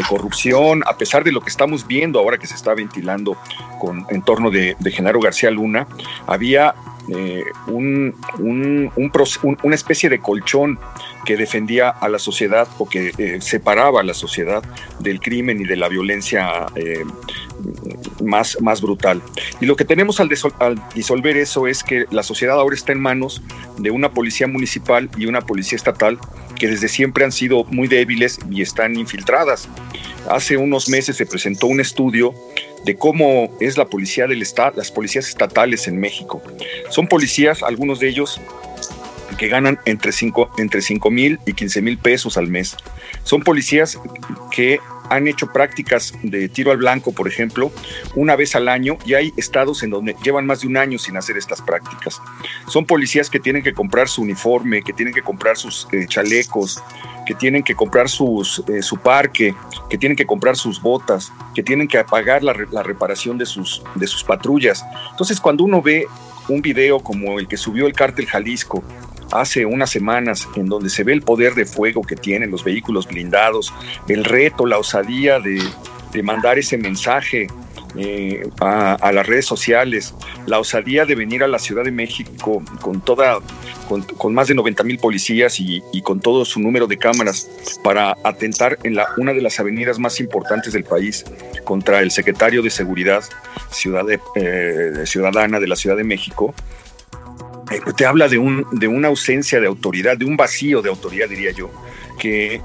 [0.08, 3.38] corrupción, a pesar de lo que estamos viendo ahora que se está ventilando
[3.80, 5.88] con, en torno de, de Genaro García Luna,
[6.26, 6.74] había
[7.15, 8.15] eh, un,
[9.63, 10.80] una especie de colchón
[11.26, 14.63] que defendía a la sociedad o que eh, separaba a la sociedad
[15.00, 17.04] del crimen y de la violencia eh,
[18.24, 19.22] más, más brutal.
[19.60, 23.02] Y lo que tenemos al, al, disolver eso es que la sociedad ahora está en
[23.02, 23.41] manos
[23.78, 26.19] de una policía municipal y una policía estatal
[26.58, 29.67] que desde siempre han sido muy débiles y están infiltradas.
[30.30, 32.34] Hace unos meses se presentó un estudio
[32.86, 36.42] de cómo es la policía del Estado, las policías estatales en México.
[36.89, 38.39] Son policías, algunos de ellos
[39.38, 42.76] que ganan entre 5 entre cinco mil y 15 mil pesos al mes.
[43.24, 43.98] Son policías
[44.52, 47.72] que han hecho prácticas de tiro al blanco, por ejemplo,
[48.15, 51.17] una vez al año y hay estados en donde llevan más de un año sin
[51.17, 52.22] hacer estas prácticas.
[52.67, 56.82] Son policías que tienen que comprar su uniforme, que tienen que comprar sus eh, chalecos,
[57.26, 59.54] que tienen que comprar sus, eh, su parque,
[59.89, 64.08] que tienen que comprar sus botas, que tienen que pagar la, reparación de sus, de
[64.08, 64.86] sus patrullas.
[65.12, 66.08] Entonces, cuando uno ve
[66.48, 68.84] un video como el que subió el cártel Jalisco,
[69.32, 73.08] hace unas semanas en donde se ve el poder de fuego que tienen los vehículos
[73.08, 73.74] blindados,
[74.08, 75.62] el reto, la osadía de,
[76.24, 77.48] mandar ese mensaje
[77.96, 80.13] eh, a, las redes sociales,
[80.48, 83.39] la osadía de venir a la Ciudad de México con toda,
[83.88, 87.50] con, más de 90 mil policías y, con todo su número de cámaras
[87.84, 91.26] para atentar en la, una de las avenidas más importantes del país
[91.63, 93.24] contra el secretario de Seguridad
[93.72, 96.54] ciudad eh, Ciudadana de la Ciudad de México,
[97.96, 101.52] te habla de, un, de una ausencia de autoridad, de un vacío de autoridad, diría
[101.52, 101.70] yo,
[102.20, 102.62] que,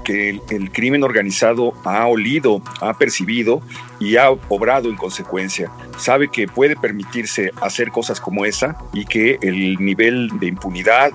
[0.49, 3.61] el, crimen organizado ha olido, ha percibido
[3.99, 5.71] y ha obrado en consecuencia.
[5.97, 11.11] Sabe que puede permitirse hacer cosas como esa y que el nivel de impunidad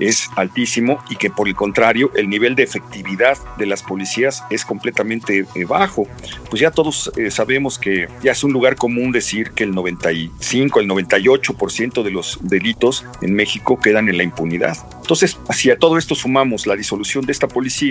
[0.00, 4.64] es altísimo y que por el contrario el nivel de efectividad de las policías es
[4.64, 6.06] completamente eh, bajo.
[6.50, 10.80] Pues ya todos eh, sabemos que ya es un lugar común decir que el 95,
[10.80, 14.76] el 98% de los delitos en México quedan en la impunidad.
[15.00, 17.83] Entonces, si a todo esto sumamos la disolución de esta policía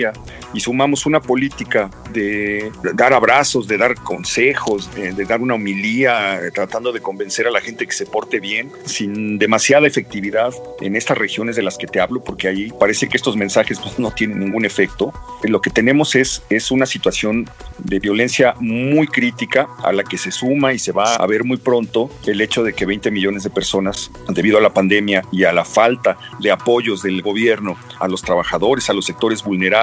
[0.52, 6.92] y sumamos una política de dar abrazos, de dar consejos, de, dar una homilía, tratando
[6.92, 11.56] de convencer a la gente que se porte bien, sin demasiada efectividad en estas regiones
[11.56, 15.12] de las que te hablo, porque ahí parece que estos mensajes no tienen ningún efecto.
[15.42, 20.30] Lo que tenemos es, es una situación de violencia muy crítica a la que se
[20.30, 23.50] suma y se va a ver muy pronto el hecho de que 20 millones de
[23.50, 28.22] personas, debido a la pandemia y a la falta de apoyos del gobierno a los
[28.22, 29.74] trabajadores, a los sectores vulnerables,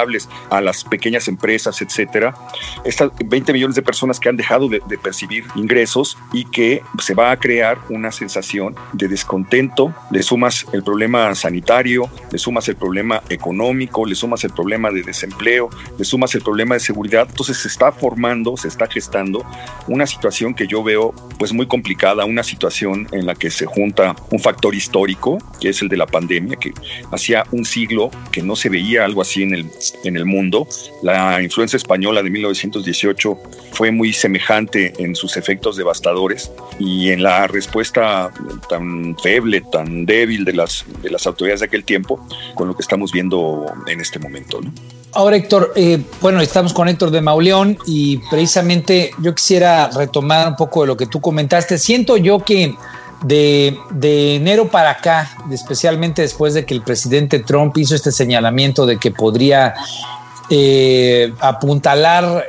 [0.50, 2.34] a las pequeñas empresas, etcétera.
[2.84, 7.32] Estas 20 millones de personas que han dejado de, percibir ingresos y que se va
[7.32, 9.94] a crear una sensación de descontento.
[10.12, 15.02] Le sumas el problema sanitario, le sumas el problema económico, le sumas el problema de
[15.02, 17.28] desempleo, le sumas el problema de seguridad.
[17.30, 19.46] Entonces se está formando, se está gestando
[19.88, 24.16] una situación que yo veo pues muy complicada, una situación en la que se junta
[24.30, 26.74] un factor histórico, que es el de la pandemia, que
[27.12, 29.70] hacía un siglo que no se veía algo así en el,
[30.04, 30.68] en el mundo.
[31.02, 33.38] La influencia española de 1918
[33.72, 38.32] fue muy semejante en sus efectos devastadores y en la respuesta
[38.70, 42.82] tan feble, tan débil de las, de las autoridades de aquel tiempo con lo que
[42.82, 44.60] estamos viendo en este momento.
[45.14, 50.56] Ahora, Héctor, eh, bueno, estamos con Héctor de Mauleón y precisamente yo quisiera retomar un
[50.56, 51.78] poco de lo que tú comentaste.
[51.78, 52.74] Siento yo que
[53.24, 58.98] de, enero para acá, especialmente después de que el presidente Trump hizo este señalamiento de
[58.98, 59.76] que podría
[60.50, 62.46] eh, apuntalar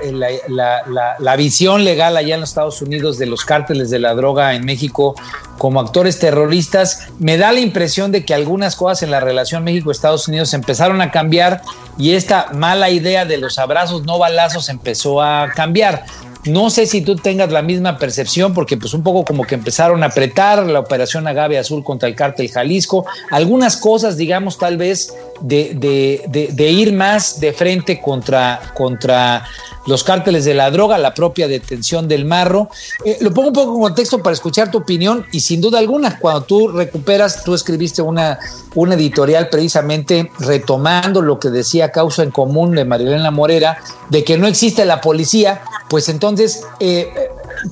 [0.48, 4.64] la, visión legal allá en los Estados Unidos de los cárteles de la droga en
[4.64, 5.14] México
[5.58, 10.26] como actores terroristas, me da la impresión de que algunas cosas en la relación México-Estados
[10.26, 11.62] Unidos empezaron a cambiar
[11.98, 16.04] y esta mala idea de los abrazos no balazos empezó a cambiar.
[16.44, 20.02] No sé si tú tengas la misma percepción, porque pues un poco como que empezaron
[20.02, 25.14] a apretar la operación Agave Azul contra el cártel Jalisco, algunas cosas, digamos, tal vez
[25.40, 29.44] de, de, ir más de frente contra, contra
[29.86, 32.68] los cárteles de la droga, la propia detención del marro.
[33.04, 36.18] Eh, lo pongo un poco en contexto para escuchar tu opinión y sin duda alguna,
[36.18, 38.38] cuando tú recuperas, tú escribiste una,
[38.74, 43.78] una editorial precisamente retomando lo que decía Causa en Común de Marilena Morera,
[44.10, 46.31] de que no existe la policía, pues entonces...
[46.80, 47.12] Eh,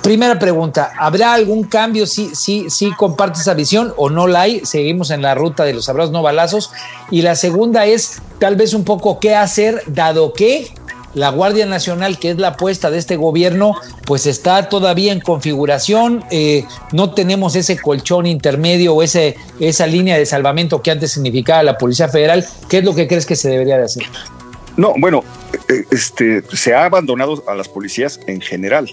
[0.02, 4.64] primera pregunta, ¿habrá algún cambio si, si, si compartes esa visión o no la hay?
[4.64, 6.70] Seguimos en la ruta de los abrazos no balazos.
[7.10, 10.72] Y la segunda es tal vez un poco qué hacer, dado que
[11.14, 16.24] la Guardia Nacional, que es la apuesta de este gobierno, pues está todavía en configuración,
[16.30, 21.62] eh, no tenemos ese colchón intermedio o ese, esa línea de salvamento que antes significaba
[21.62, 22.46] la Policía Federal.
[22.68, 24.04] ¿Qué es lo que crees que se debería de hacer?
[24.80, 25.22] No, bueno,
[25.68, 28.88] eh, este, se ha abandonado a las policías en general.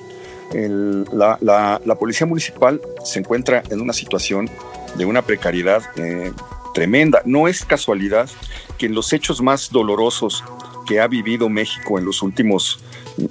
[1.13, 4.49] la, policía municipal se encuentra en una situación
[4.97, 6.33] de una precariedad eh,
[6.73, 7.21] tremenda.
[7.23, 8.29] No es casualidad
[8.77, 10.43] que en los hechos más dolorosos
[10.89, 12.79] que ha vivido México en los últimos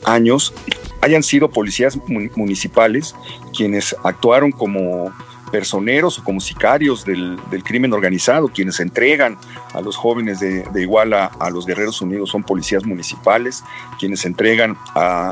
[0.04, 0.54] años
[1.02, 1.98] hayan sido policías
[2.36, 3.14] municipales
[3.54, 5.12] quienes actuaron como
[5.50, 9.36] personeros o como sicarios del, crimen organizado, quienes entregan
[9.74, 13.64] a los jóvenes de, Iguala a los Guerreros Unidos son policías municipales,
[13.98, 14.76] quienes entregan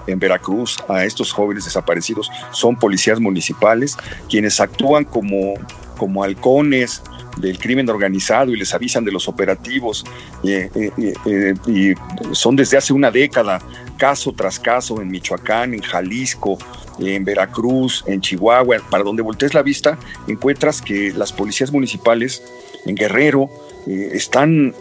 [0.06, 3.96] en Veracruz a estos jóvenes desaparecidos son policías municipales,
[4.28, 5.54] quienes actúan como,
[5.96, 7.02] como halcones
[7.36, 10.04] del crimen organizado y les avisan de los operativos
[10.44, 11.94] eh, eh, eh, y
[12.34, 13.60] son desde hace una década,
[13.96, 16.58] caso tras caso, en Michoacán, en Jalisco,
[16.98, 22.42] en Veracruz, en Chihuahua, para donde voltees la vista, encuentras que las policías municipales
[22.86, 23.50] en Guerrero,
[23.86, 24.74] están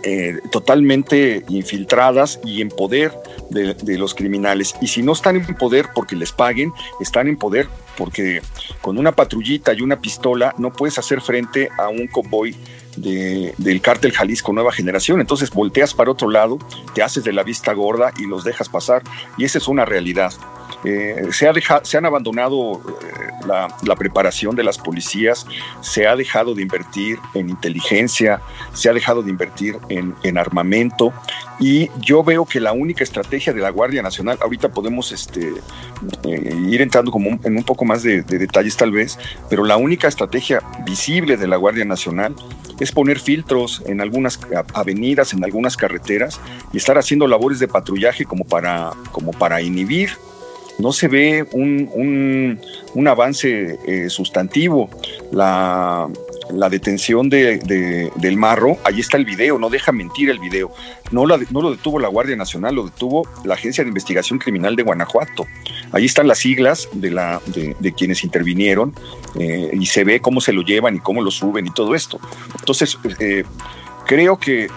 [0.51, 3.11] totalmente infiltradas y en poder
[3.49, 4.75] de, los criminales.
[4.81, 8.41] Y si no están en poder porque les paguen, están en poder porque
[8.81, 12.55] con una patrullita y una pistola no puedes hacer frente a un convoy
[12.95, 15.19] del cártel Jalisco Nueva Generación.
[15.19, 16.59] Entonces volteas para otro lado,
[16.93, 19.03] te haces de la vista gorda y los dejas pasar.
[19.37, 20.33] Y esa es una realidad.
[20.83, 22.81] Eh, se han abandonado
[23.45, 25.45] la, preparación de las policías,
[25.81, 28.41] se ha dejado de invertir en inteligencia,
[28.73, 31.13] se ha dejado de invertir en, armamento
[31.59, 35.53] y yo veo que la única estrategia de la Guardia Nacional, ahorita podemos este,
[36.23, 39.19] eh, ir entrando como en un poco más de, de detalles tal vez,
[39.49, 42.35] pero la única estrategia visible de la Guardia Nacional
[42.79, 44.39] es poner filtros en algunas
[44.73, 46.39] avenidas, en algunas carreteras
[46.71, 50.11] y estar haciendo labores de patrullaje como para, como para inhibir
[50.79, 54.89] no se ve un, avance eh, sustantivo.
[55.31, 56.07] La,
[56.69, 60.71] detención de, del marro, ahí está el video, no deja mentir el video.
[61.11, 65.45] No, lo detuvo la Guardia Nacional, lo detuvo la Agencia de Investigación Criminal de Guanajuato.
[65.91, 68.93] Ahí están las siglas de, la, de, quienes intervinieron
[69.39, 72.19] eh, y se ve cómo se lo llevan y cómo lo suben y todo esto.
[72.59, 73.43] Entonces, eh,
[74.05, 74.69] Creo que,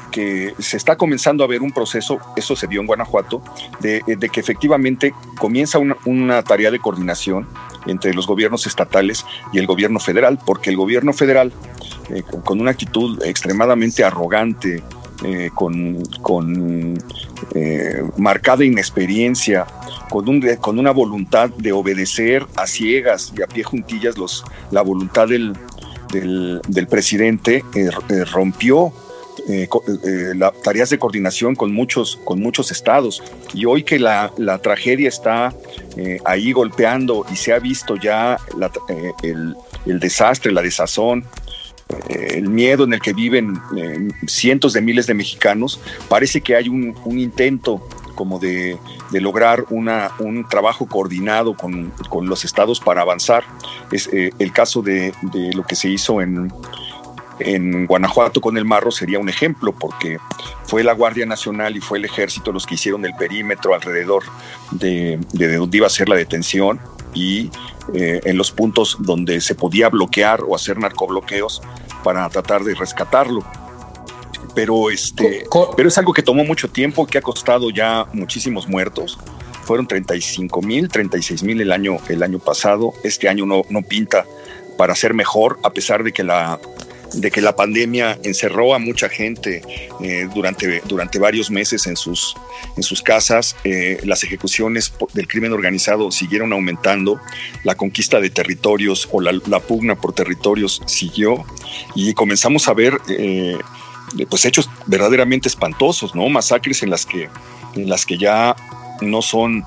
[0.58, 3.42] se está comenzando a ver un proceso, eso se dio en Guanajuato,
[3.80, 4.02] de,
[4.32, 7.46] que efectivamente comienza una, tarea de coordinación
[7.86, 11.52] entre los gobiernos estatales y el gobierno federal, porque el gobierno federal,
[12.10, 14.82] eh, con, una actitud extremadamente arrogante,
[15.24, 16.98] eh, con,
[17.54, 19.66] eh, marcada inexperiencia,
[20.08, 24.82] con, un, con una voluntad de obedecer a ciegas y a pie juntillas los, la
[24.82, 25.52] voluntad del,
[26.12, 27.64] del, presidente,
[28.32, 28.92] rompió
[29.48, 29.68] eh,
[30.04, 30.32] eh,
[30.64, 33.22] tareas de coordinación con muchos, con muchos estados.
[33.54, 35.54] Y hoy que la, tragedia está
[35.96, 38.38] eh, ahí golpeando y se ha visto ya
[39.22, 39.54] el,
[40.00, 41.24] desastre, la desazón,
[42.08, 43.60] el miedo en el que viven
[44.26, 47.86] cientos de miles de mexicanos, parece que hay un, intento
[48.16, 48.76] como de,
[49.12, 51.92] lograr una, un trabajo coordinado con,
[52.22, 53.44] los estados para avanzar.
[53.92, 56.50] Es el caso de, de, lo que se hizo en,
[57.38, 60.18] en Guanajuato con el Marro sería un ejemplo, porque
[60.64, 64.24] fue la Guardia Nacional y fue el Ejército los que hicieron el perímetro alrededor
[64.70, 66.80] de, donde iba a ser la detención
[67.14, 67.50] y
[67.94, 71.62] eh, en los puntos donde se podía bloquear o hacer narcobloqueos
[72.02, 73.44] para tratar de rescatarlo.
[74.54, 75.44] Pero, este,
[75.76, 79.18] pero es algo que tomó mucho tiempo, que ha costado ya muchísimos muertos.
[79.64, 82.94] Fueron 35 mil, 36 mil el año, el año pasado.
[83.04, 84.24] Este año no, no pinta
[84.78, 86.58] para ser mejor, a pesar de que la,
[87.14, 89.62] de que la pandemia encerró a mucha gente
[90.00, 92.36] eh, durante, durante varios meses en sus,
[92.76, 93.56] en sus casas.
[93.64, 97.20] Eh, las ejecuciones del crimen organizado siguieron aumentando,
[97.64, 101.44] la conquista de territorios o la, pugna por territorios siguió
[101.94, 103.56] y comenzamos a ver eh,
[104.28, 106.28] pues hechos verdaderamente espantosos, ¿no?
[106.28, 107.28] Masacres en las que,
[107.74, 108.54] en las que ya
[109.00, 109.64] no son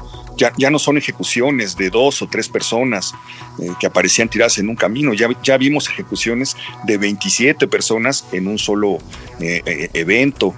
[0.58, 3.14] ya, no son ejecuciones de dos o tres personas
[3.60, 8.48] eh, que aparecían tiradas en un camino, ya, ya vimos ejecuciones de 27 personas en
[8.48, 9.00] un solo
[9.40, 10.56] eh, eh, evento.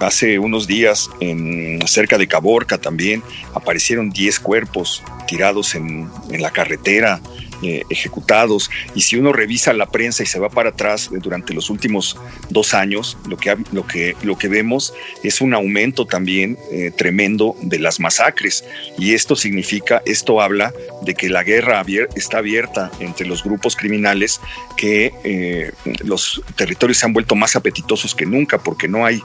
[0.00, 3.22] hace unos días, en, cerca de Caborca también,
[3.54, 7.20] aparecieron 10 cuerpos tirados en, en la carretera.
[7.62, 8.70] Eh, ejecutados.
[8.94, 12.18] Y si uno revisa la prensa y se va para atrás durante los últimos
[12.50, 14.92] dos años, lo que, lo que, lo que vemos
[15.22, 18.62] es un aumento también eh, tremendo de las masacres.
[18.98, 21.82] Y esto significa, esto habla de que la guerra
[22.14, 24.38] está abierta entre los grupos criminales,
[24.76, 25.72] que eh,
[26.04, 29.22] los territorios se han vuelto más apetitosos que nunca porque no hay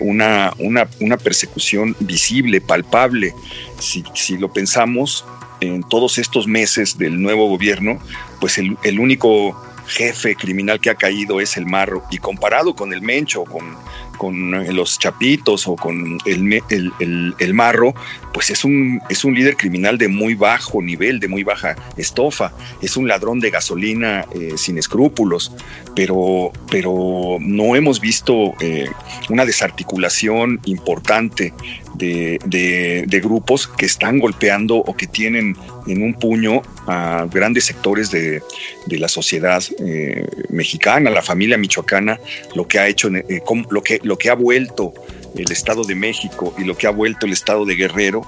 [0.00, 3.32] una, una, una, persecución visible, palpable.
[3.80, 5.24] Si, si lo pensamos,
[5.66, 7.98] en todos estos meses del nuevo gobierno,
[8.40, 12.04] pues el, único jefe criminal que ha caído es el Marro.
[12.10, 13.76] Y comparado con el Mencho, con,
[14.16, 17.94] con eh, los Chapitos o con el, el, el, Marro,
[18.32, 22.52] pues es un, es un líder criminal de muy bajo nivel, de muy baja estofa.
[22.80, 25.52] Es un ladrón de gasolina eh, sin escrúpulos,
[25.94, 28.88] pero, pero no hemos visto eh,
[29.28, 31.52] una desarticulación importante
[31.94, 32.38] de,
[33.06, 35.56] de, grupos que están golpeando o que tienen
[35.86, 38.42] en un puño a grandes sectores de,
[38.86, 42.18] de la sociedad eh, mexicana, la familia michoacana,
[42.54, 44.92] lo que ha hecho, eh, lo, que, lo que ha vuelto
[45.36, 48.22] el Estado de México y lo que ha vuelto el Estado de Guerrero,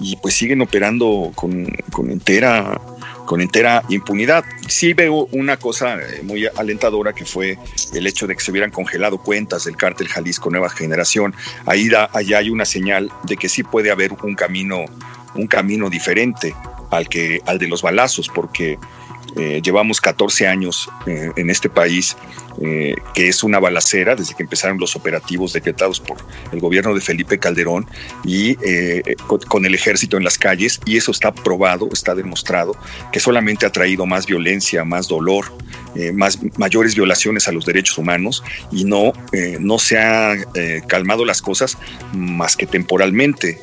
[0.00, 2.80] y pues siguen operando con, con entera
[3.28, 4.42] con entera impunidad.
[4.68, 7.58] Sí veo una cosa eh, muy alentadora que fue
[7.92, 11.34] el hecho de que se hubieran congelado cuentas del cártel Jalisco Nueva Generación.
[11.66, 14.86] Ahí da, allá hay una señal de que sí puede haber un camino,
[15.34, 16.54] un camino diferente
[16.90, 18.78] al que al de los balazos, porque
[19.36, 22.16] eh, llevamos 14 años eh, en este país,
[22.60, 26.16] eh, que es una balacera desde que empezaron los operativos decretados por
[26.50, 27.86] el gobierno de Felipe Calderón
[28.24, 28.56] y
[29.26, 32.76] con, el ejército en las calles, y eso está probado, está demostrado,
[33.12, 35.52] que solamente ha traído más violencia, más dolor,
[36.14, 39.12] más, mayores violaciones a los derechos humanos y no,
[39.60, 40.34] no se ha
[40.86, 41.76] calmado las cosas
[42.12, 43.58] más que temporalmente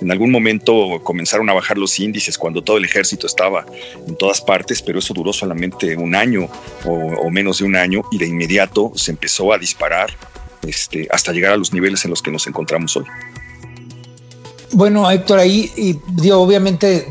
[0.00, 3.64] en algún momento comenzaron a bajar los índices cuando todo el ejército estaba
[4.06, 6.48] en todas partes, pero eso duró solamente un año
[6.84, 10.10] o, menos de un año y de inmediato se empezó a disparar
[10.66, 13.04] este, hasta llegar a los niveles en los que nos encontramos hoy.
[14.72, 17.06] Bueno, Héctor, ahí, y, obviamente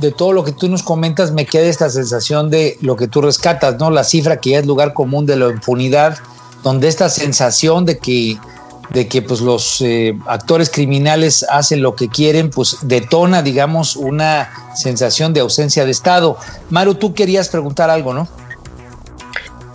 [0.00, 3.20] de, todo lo que tú nos comentas me queda esta sensación de lo que tú
[3.20, 3.90] rescatas, ¿no?
[3.90, 6.18] La cifra que ya es lugar común de la impunidad,
[6.64, 8.36] donde esta sensación de que
[8.94, 14.50] de que pues los eh, actores criminales hacen lo que quieren, pues detona, digamos, una
[14.74, 16.38] sensación de ausencia de Estado.
[16.70, 18.28] Maru, tú querías preguntar algo, ¿no?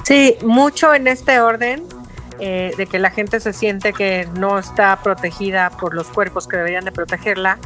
[0.03, 1.83] Sí, mucho en este orden,
[2.39, 6.55] eh, de que la gente se siente que no está protegida por los cuerpos que
[6.55, 7.59] deberían de protegerla.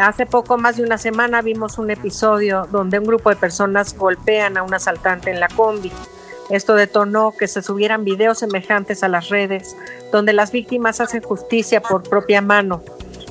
[0.00, 4.56] Hace poco, más de una semana, vimos un episodio donde un grupo de personas golpean
[4.56, 5.92] a un asaltante en la combi.
[6.50, 9.76] Esto detonó que se subieran videos semejantes a las redes,
[10.12, 12.82] donde las víctimas hacen justicia por propia mano.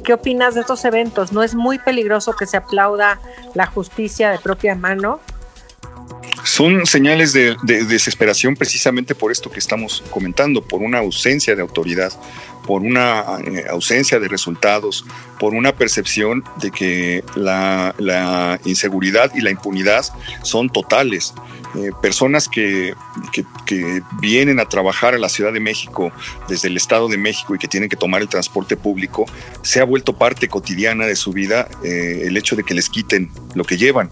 [0.03, 1.31] ¿Qué opinas de estos eventos?
[1.31, 3.19] ¿No es muy peligroso que se aplauda
[3.53, 5.19] la justicia de propia mano?
[6.45, 12.13] Son señales de, desesperación precisamente por esto que estamos comentando, por una ausencia de autoridad,
[12.67, 15.05] por una eh, ausencia de resultados,
[15.39, 20.05] por una percepción de que la, inseguridad y la impunidad
[20.43, 21.33] son totales.
[21.77, 22.93] Eh, personas que,
[24.21, 26.11] vienen a trabajar a la Ciudad de México
[26.47, 29.25] desde el Estado de México y que tienen que tomar el transporte público,
[29.61, 33.31] se ha vuelto parte cotidiana de su vida eh, el hecho de que les quiten
[33.55, 34.09] lo que llevan.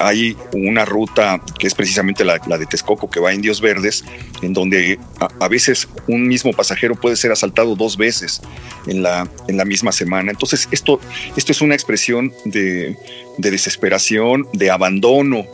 [0.00, 4.04] Hay una ruta que es precisamente la, de Texcoco que va a Indios Verdes,
[4.42, 8.42] en donde a, veces un mismo pasajero puede ser asaltado dos veces
[8.86, 10.30] en la, en la misma semana.
[10.30, 11.00] Entonces, esto,
[11.36, 12.96] esto es una expresión de,
[13.38, 15.46] desesperación, de abandono,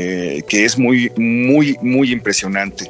[0.00, 2.88] eh, que es muy, muy, muy impresionante.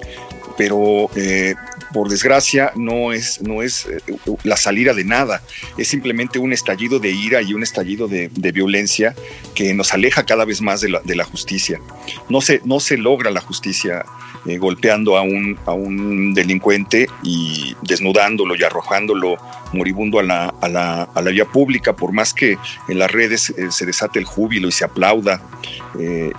[0.57, 1.55] Pero eh,
[1.93, 4.01] por desgracia, no es, no es eh,
[4.45, 5.43] la salida de nada,
[5.77, 9.15] es simplemente un estallido de ira y un estallido de, violencia
[9.55, 11.81] que nos aleja cada vez más de la, de la justicia.
[12.29, 14.05] No se, no se logra la justicia
[14.47, 19.37] eh, golpeando a un, a un delincuente y desnudándolo y arrojándolo
[19.73, 23.51] moribundo a la, a la, a la vía pública, por más que en las redes
[23.51, 25.43] eh, se desate el júbilo y se aplauda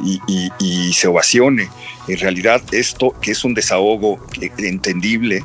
[0.04, 0.20] y,
[0.60, 1.70] y se ovacione.
[2.08, 4.20] En realidad esto, que es un desahogo
[4.58, 5.43] entendible,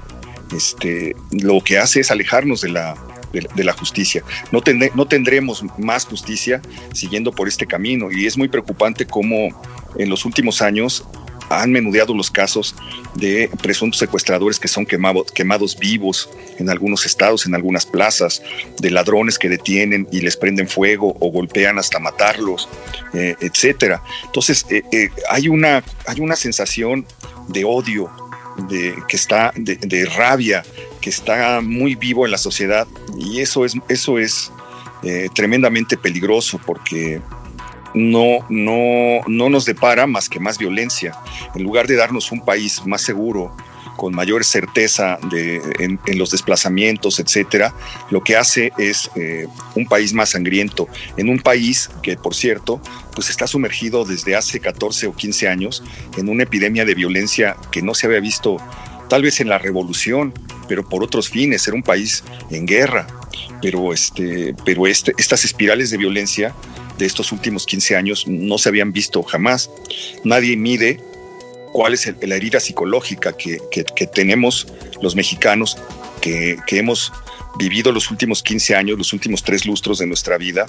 [0.55, 2.97] este, lo que hace es alejarnos de la,
[3.33, 4.23] de, la justicia.
[4.53, 4.63] No,
[4.95, 9.49] no tendremos más justicia siguiendo por este camino y es muy preocupante cómo
[9.99, 11.05] en los últimos años
[11.49, 12.75] han menudeado los casos
[13.15, 16.29] de presuntos secuestradores que son quemados, vivos
[16.59, 18.43] en algunos estados, en algunas plazas,
[18.81, 22.69] de ladrones que detienen y les prenden fuego o golpean hasta matarlos,
[23.15, 24.03] eh, etcétera.
[24.25, 27.07] Entonces eh, eh, hay una hay una sensación
[27.49, 28.11] de odio
[28.69, 30.65] de, que está de, rabia,
[31.01, 32.87] que está muy vivo en la sociedad
[33.19, 34.51] y eso es, eso es
[35.03, 37.21] eh, tremendamente peligroso porque
[37.97, 41.15] no, no, no nos depara más que más violencia.
[41.55, 43.57] En lugar de darnos un país más seguro,
[43.97, 47.75] con mayor certeza en, los desplazamientos, etcétera,
[48.11, 50.87] lo que hace es eh, un país más sangriento,
[51.17, 52.83] en un país que, por cierto,
[53.15, 55.83] pues está sumergido desde hace 14 o 15 años
[56.19, 58.59] en una epidemia de violencia que no se había visto
[59.09, 60.35] tal vez en la revolución,
[60.69, 63.07] pero por otros fines, era un país en guerra,
[63.63, 66.55] pero, este, pero este, estas espirales de violencia
[66.99, 69.71] de estos últimos 15 años no se habían visto jamás.
[70.25, 71.01] Nadie mide
[71.73, 73.61] cuál es la herida psicológica que,
[74.15, 74.67] tenemos
[75.03, 75.77] los mexicanos,
[76.21, 77.13] que, hemos
[77.59, 80.67] vivido los últimos 15 años, los últimos tres lustros de nuestra vida,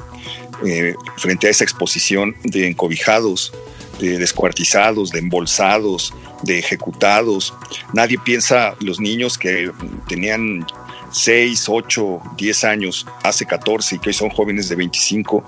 [0.66, 3.54] eh, frente a esa exposición de encobijados,
[4.00, 6.14] de descuartizados, de embolsados,
[6.44, 7.54] de ejecutados.
[7.94, 9.72] Nadie piensa los niños que
[10.08, 10.66] tenían
[11.12, 15.44] 6, 8, 10 años, hace 14 y que hoy son jóvenes de 25,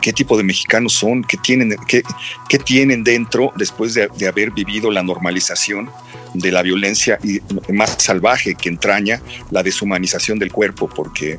[0.00, 2.02] qué tipo de mexicanos son, qué tienen, qué,
[2.48, 5.90] qué tienen dentro después de, haber vivido la normalización
[6.34, 7.40] de la violencia y
[7.72, 11.38] más salvaje que entraña la deshumanización del cuerpo, porque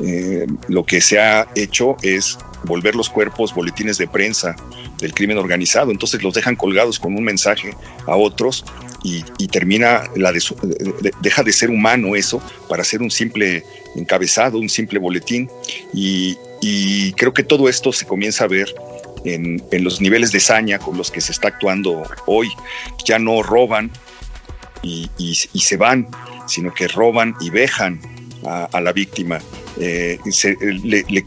[0.00, 4.56] eh, lo que se ha hecho es volver los cuerpos boletines de prensa
[4.98, 7.74] del crimen organizado, entonces los dejan colgados con un mensaje
[8.06, 8.64] a otros
[9.02, 10.04] y, termina
[11.20, 13.64] deja de ser humano eso para ser un simple
[13.96, 15.50] encabezado, un simple boletín
[15.92, 16.36] y,
[17.16, 18.72] creo que todo esto se comienza a ver
[19.24, 22.48] en, los niveles de saña con los que se está actuando hoy.
[23.04, 23.90] Ya no roban
[24.82, 26.06] y, se van,
[26.46, 28.00] sino que roban y vejan
[28.44, 29.38] a la víctima
[29.80, 30.18] eh,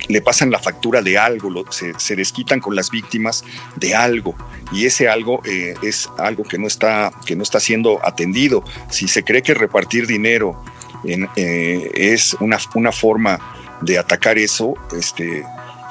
[0.08, 3.44] le, pasan la factura de algo, se, desquitan con las víctimas
[3.76, 4.36] de algo
[4.72, 8.64] y ese algo eh, es algo que no, está, que no está siendo atendido.
[8.90, 10.62] Si se cree que repartir dinero
[11.06, 13.40] eh, es una, una forma
[13.82, 15.44] de atacar eso, este,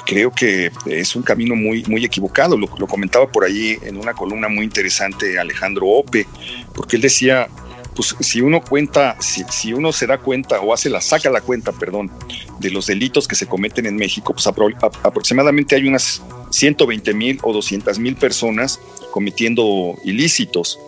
[0.06, 2.56] creo que es un camino muy, muy equivocado.
[2.56, 6.26] Lo, lo, comentaba por ahí en una columna muy interesante Alejandro Ope,
[6.72, 7.48] porque él decía,
[7.94, 11.72] pues si uno cuenta, si, uno se da cuenta o hace la, saca la cuenta,
[11.72, 12.10] perdón,
[12.58, 17.52] de los delitos que se cometen en México, pues aproximadamente hay unas 120 mil o
[17.52, 18.80] 200 mil personas
[19.12, 20.78] cometiendo ilícitos,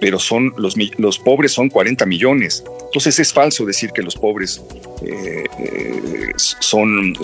[0.00, 2.64] pero son los, los pobres son 40 millones.
[2.86, 4.60] Entonces es falso decir que los pobres
[5.02, 7.14] eh, eh, son,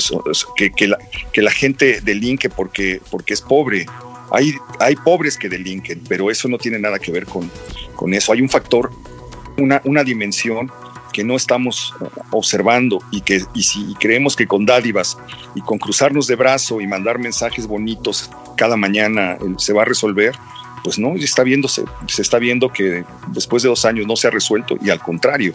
[0.57, 0.99] que, que, la,
[1.33, 3.87] que la gente delinque porque, porque es pobre.
[4.31, 7.51] Hay, hay pobres que delinquen, pero eso no tiene nada que ver con,
[7.97, 8.33] con eso.
[8.33, 8.91] Hay un factor
[9.63, 10.71] una, una dimensión
[11.13, 11.95] que no estamos
[12.31, 15.19] observando y que y si creemos que con dádivas
[15.55, 19.85] y con cruzarnos de brazo y mandar mensajes bonitos cada mañana eh, se va a
[19.85, 20.35] resolver,
[20.83, 24.31] pues no, está viéndose, se está viendo que después de dos años no se ha
[24.31, 25.55] resuelto y al contrario,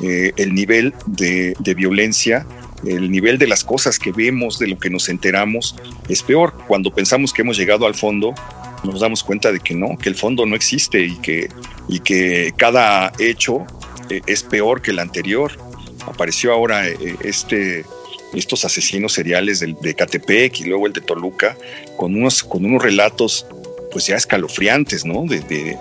[0.00, 2.46] eh, el nivel de, de, violencia,
[2.84, 5.74] el nivel de las cosas que vemos, de lo que nos enteramos,
[6.08, 6.54] es peor.
[6.68, 8.34] Cuando pensamos que hemos llegado al fondo,
[8.84, 11.48] nos damos cuenta de que no, que el fondo no existe y que,
[11.88, 13.66] y que cada hecho
[14.10, 15.52] eh, es peor que el anterior.
[16.06, 17.84] Apareció ahora eh, este,
[18.32, 21.56] estos asesinos seriales de, de Catepec y luego el de Toluca
[21.96, 23.46] con unos, con unos relatos
[23.90, 25.24] pues ya escalofriantes, ¿no?
[25.24, 25.78] De, de,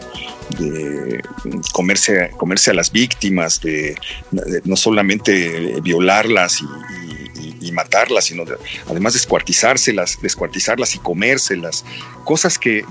[1.73, 3.95] comerse, comerse a las víctimas, de,
[4.63, 6.65] no solamente violarlas y,
[7.67, 8.43] y matarlas, sino
[8.89, 11.85] además descuartizárselas, descuartizarlas y comérselas,
[12.23, 12.83] cosas que,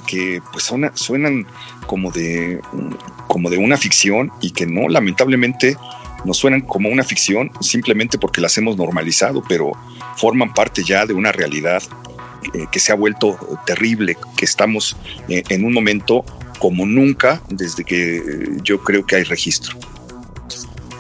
[0.52, 1.46] pues suenan
[1.86, 2.60] como de,
[3.28, 5.76] como de una ficción y que no, lamentablemente,
[6.24, 9.72] nos suenan como una ficción simplemente porque las hemos normalizado, pero
[10.16, 11.82] forman parte ya de una realidad
[12.54, 14.96] eh, que se ha vuelto terrible, que estamos
[15.28, 16.24] eh, en un momento
[16.58, 18.22] como nunca desde que
[18.62, 19.76] yo creo que hay registro.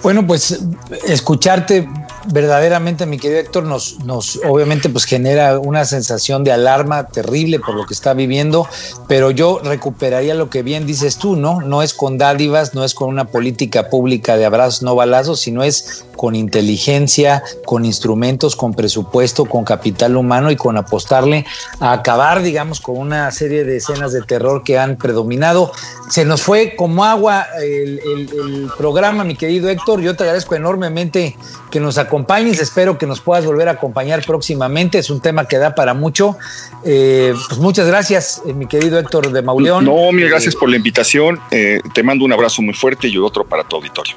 [0.02, 0.60] Bueno, pues
[1.06, 1.88] escucharte
[2.32, 7.74] verdaderamente, mi querido Héctor, nos, nos obviamente pues genera una sensación de alarma terrible por
[7.74, 8.66] lo que está viviendo,
[9.08, 11.60] pero yo recuperaría lo que bien dices tú, ¿no?
[11.60, 15.62] No es con dádivas, no es con una política pública de abrazos, no balazos, sino
[15.62, 21.44] es con inteligencia, con instrumentos, con presupuesto, con capital humano y con apostarle
[21.80, 25.70] a acabar, digamos, con una serie de escenas de terror que han predominado.
[26.10, 30.00] Se nos fue como agua el, el programa, mi querido Héctor.
[30.00, 31.36] Yo te agradezco enormemente
[31.70, 32.15] que nos acompañes.
[32.60, 34.98] Espero que nos puedas volver a acompañar próximamente.
[34.98, 36.36] Es un tema que da para mucho.
[36.84, 39.84] Eh, pues muchas gracias, eh, mi querido Héctor de Mauleón.
[39.84, 41.40] No, mil gracias por la invitación.
[41.50, 44.16] Eh, te mando un abrazo muy fuerte y otro para tu auditorio.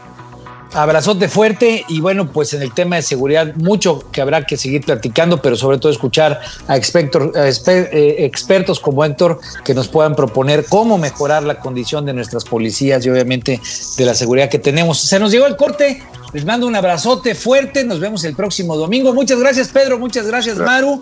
[0.74, 4.86] Abrazote fuerte y bueno, pues en el tema de seguridad mucho que habrá que seguir
[4.86, 11.43] platicando, pero sobre todo escuchar a, expertos como Héctor que nos puedan proponer cómo mejorar
[11.43, 13.59] la condición de nuestras policías y obviamente
[13.97, 14.99] de la seguridad que tenemos.
[14.99, 16.03] Se nos llegó el corte,
[16.34, 19.13] les mando un abrazote fuerte, nos vemos el próximo domingo.
[19.13, 21.01] Muchas gracias Pedro, muchas gracias Maru.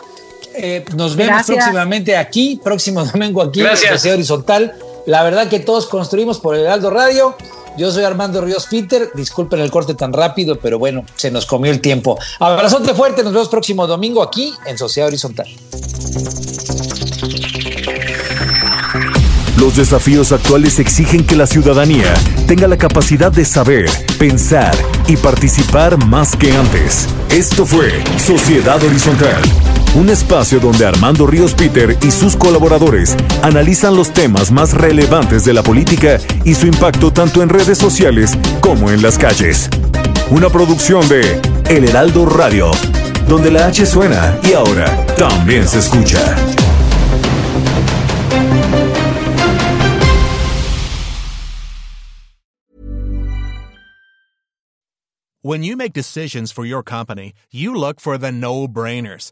[0.56, 4.06] Eh, nos vemos próximamente aquí, próximo domingo aquí gracias.
[4.06, 4.76] en Horizontal.
[5.06, 7.36] La verdad que todos construimos por el Heraldo Radio.
[7.78, 9.12] Yo soy Armando Ríos Peter.
[9.14, 12.18] Disculpen el corte tan rápido, pero bueno, se nos comió el tiempo.
[12.40, 15.48] Abrazote fuerte, nos vemos próximo domingo aquí en Sociedad Horizontal.
[19.58, 22.14] Los desafíos actuales exigen que la ciudadanía
[22.48, 24.76] tenga la capacidad de saber, pensar
[25.08, 27.08] y participar más que antes.
[27.30, 29.42] Esto fue Sociedad Horizontal,
[29.98, 35.54] un espacio donde Armando Ríos Peter y sus colaboradores analizan los temas más relevantes de
[35.54, 39.70] la política y su impacto tanto en redes sociales como en las calles.
[40.30, 42.70] Una producción de El Heraldo Radio,
[43.28, 46.20] donde la H suena y ahora también se escucha.
[55.42, 59.32] When you make decisions for your company, you look for the no-brainers.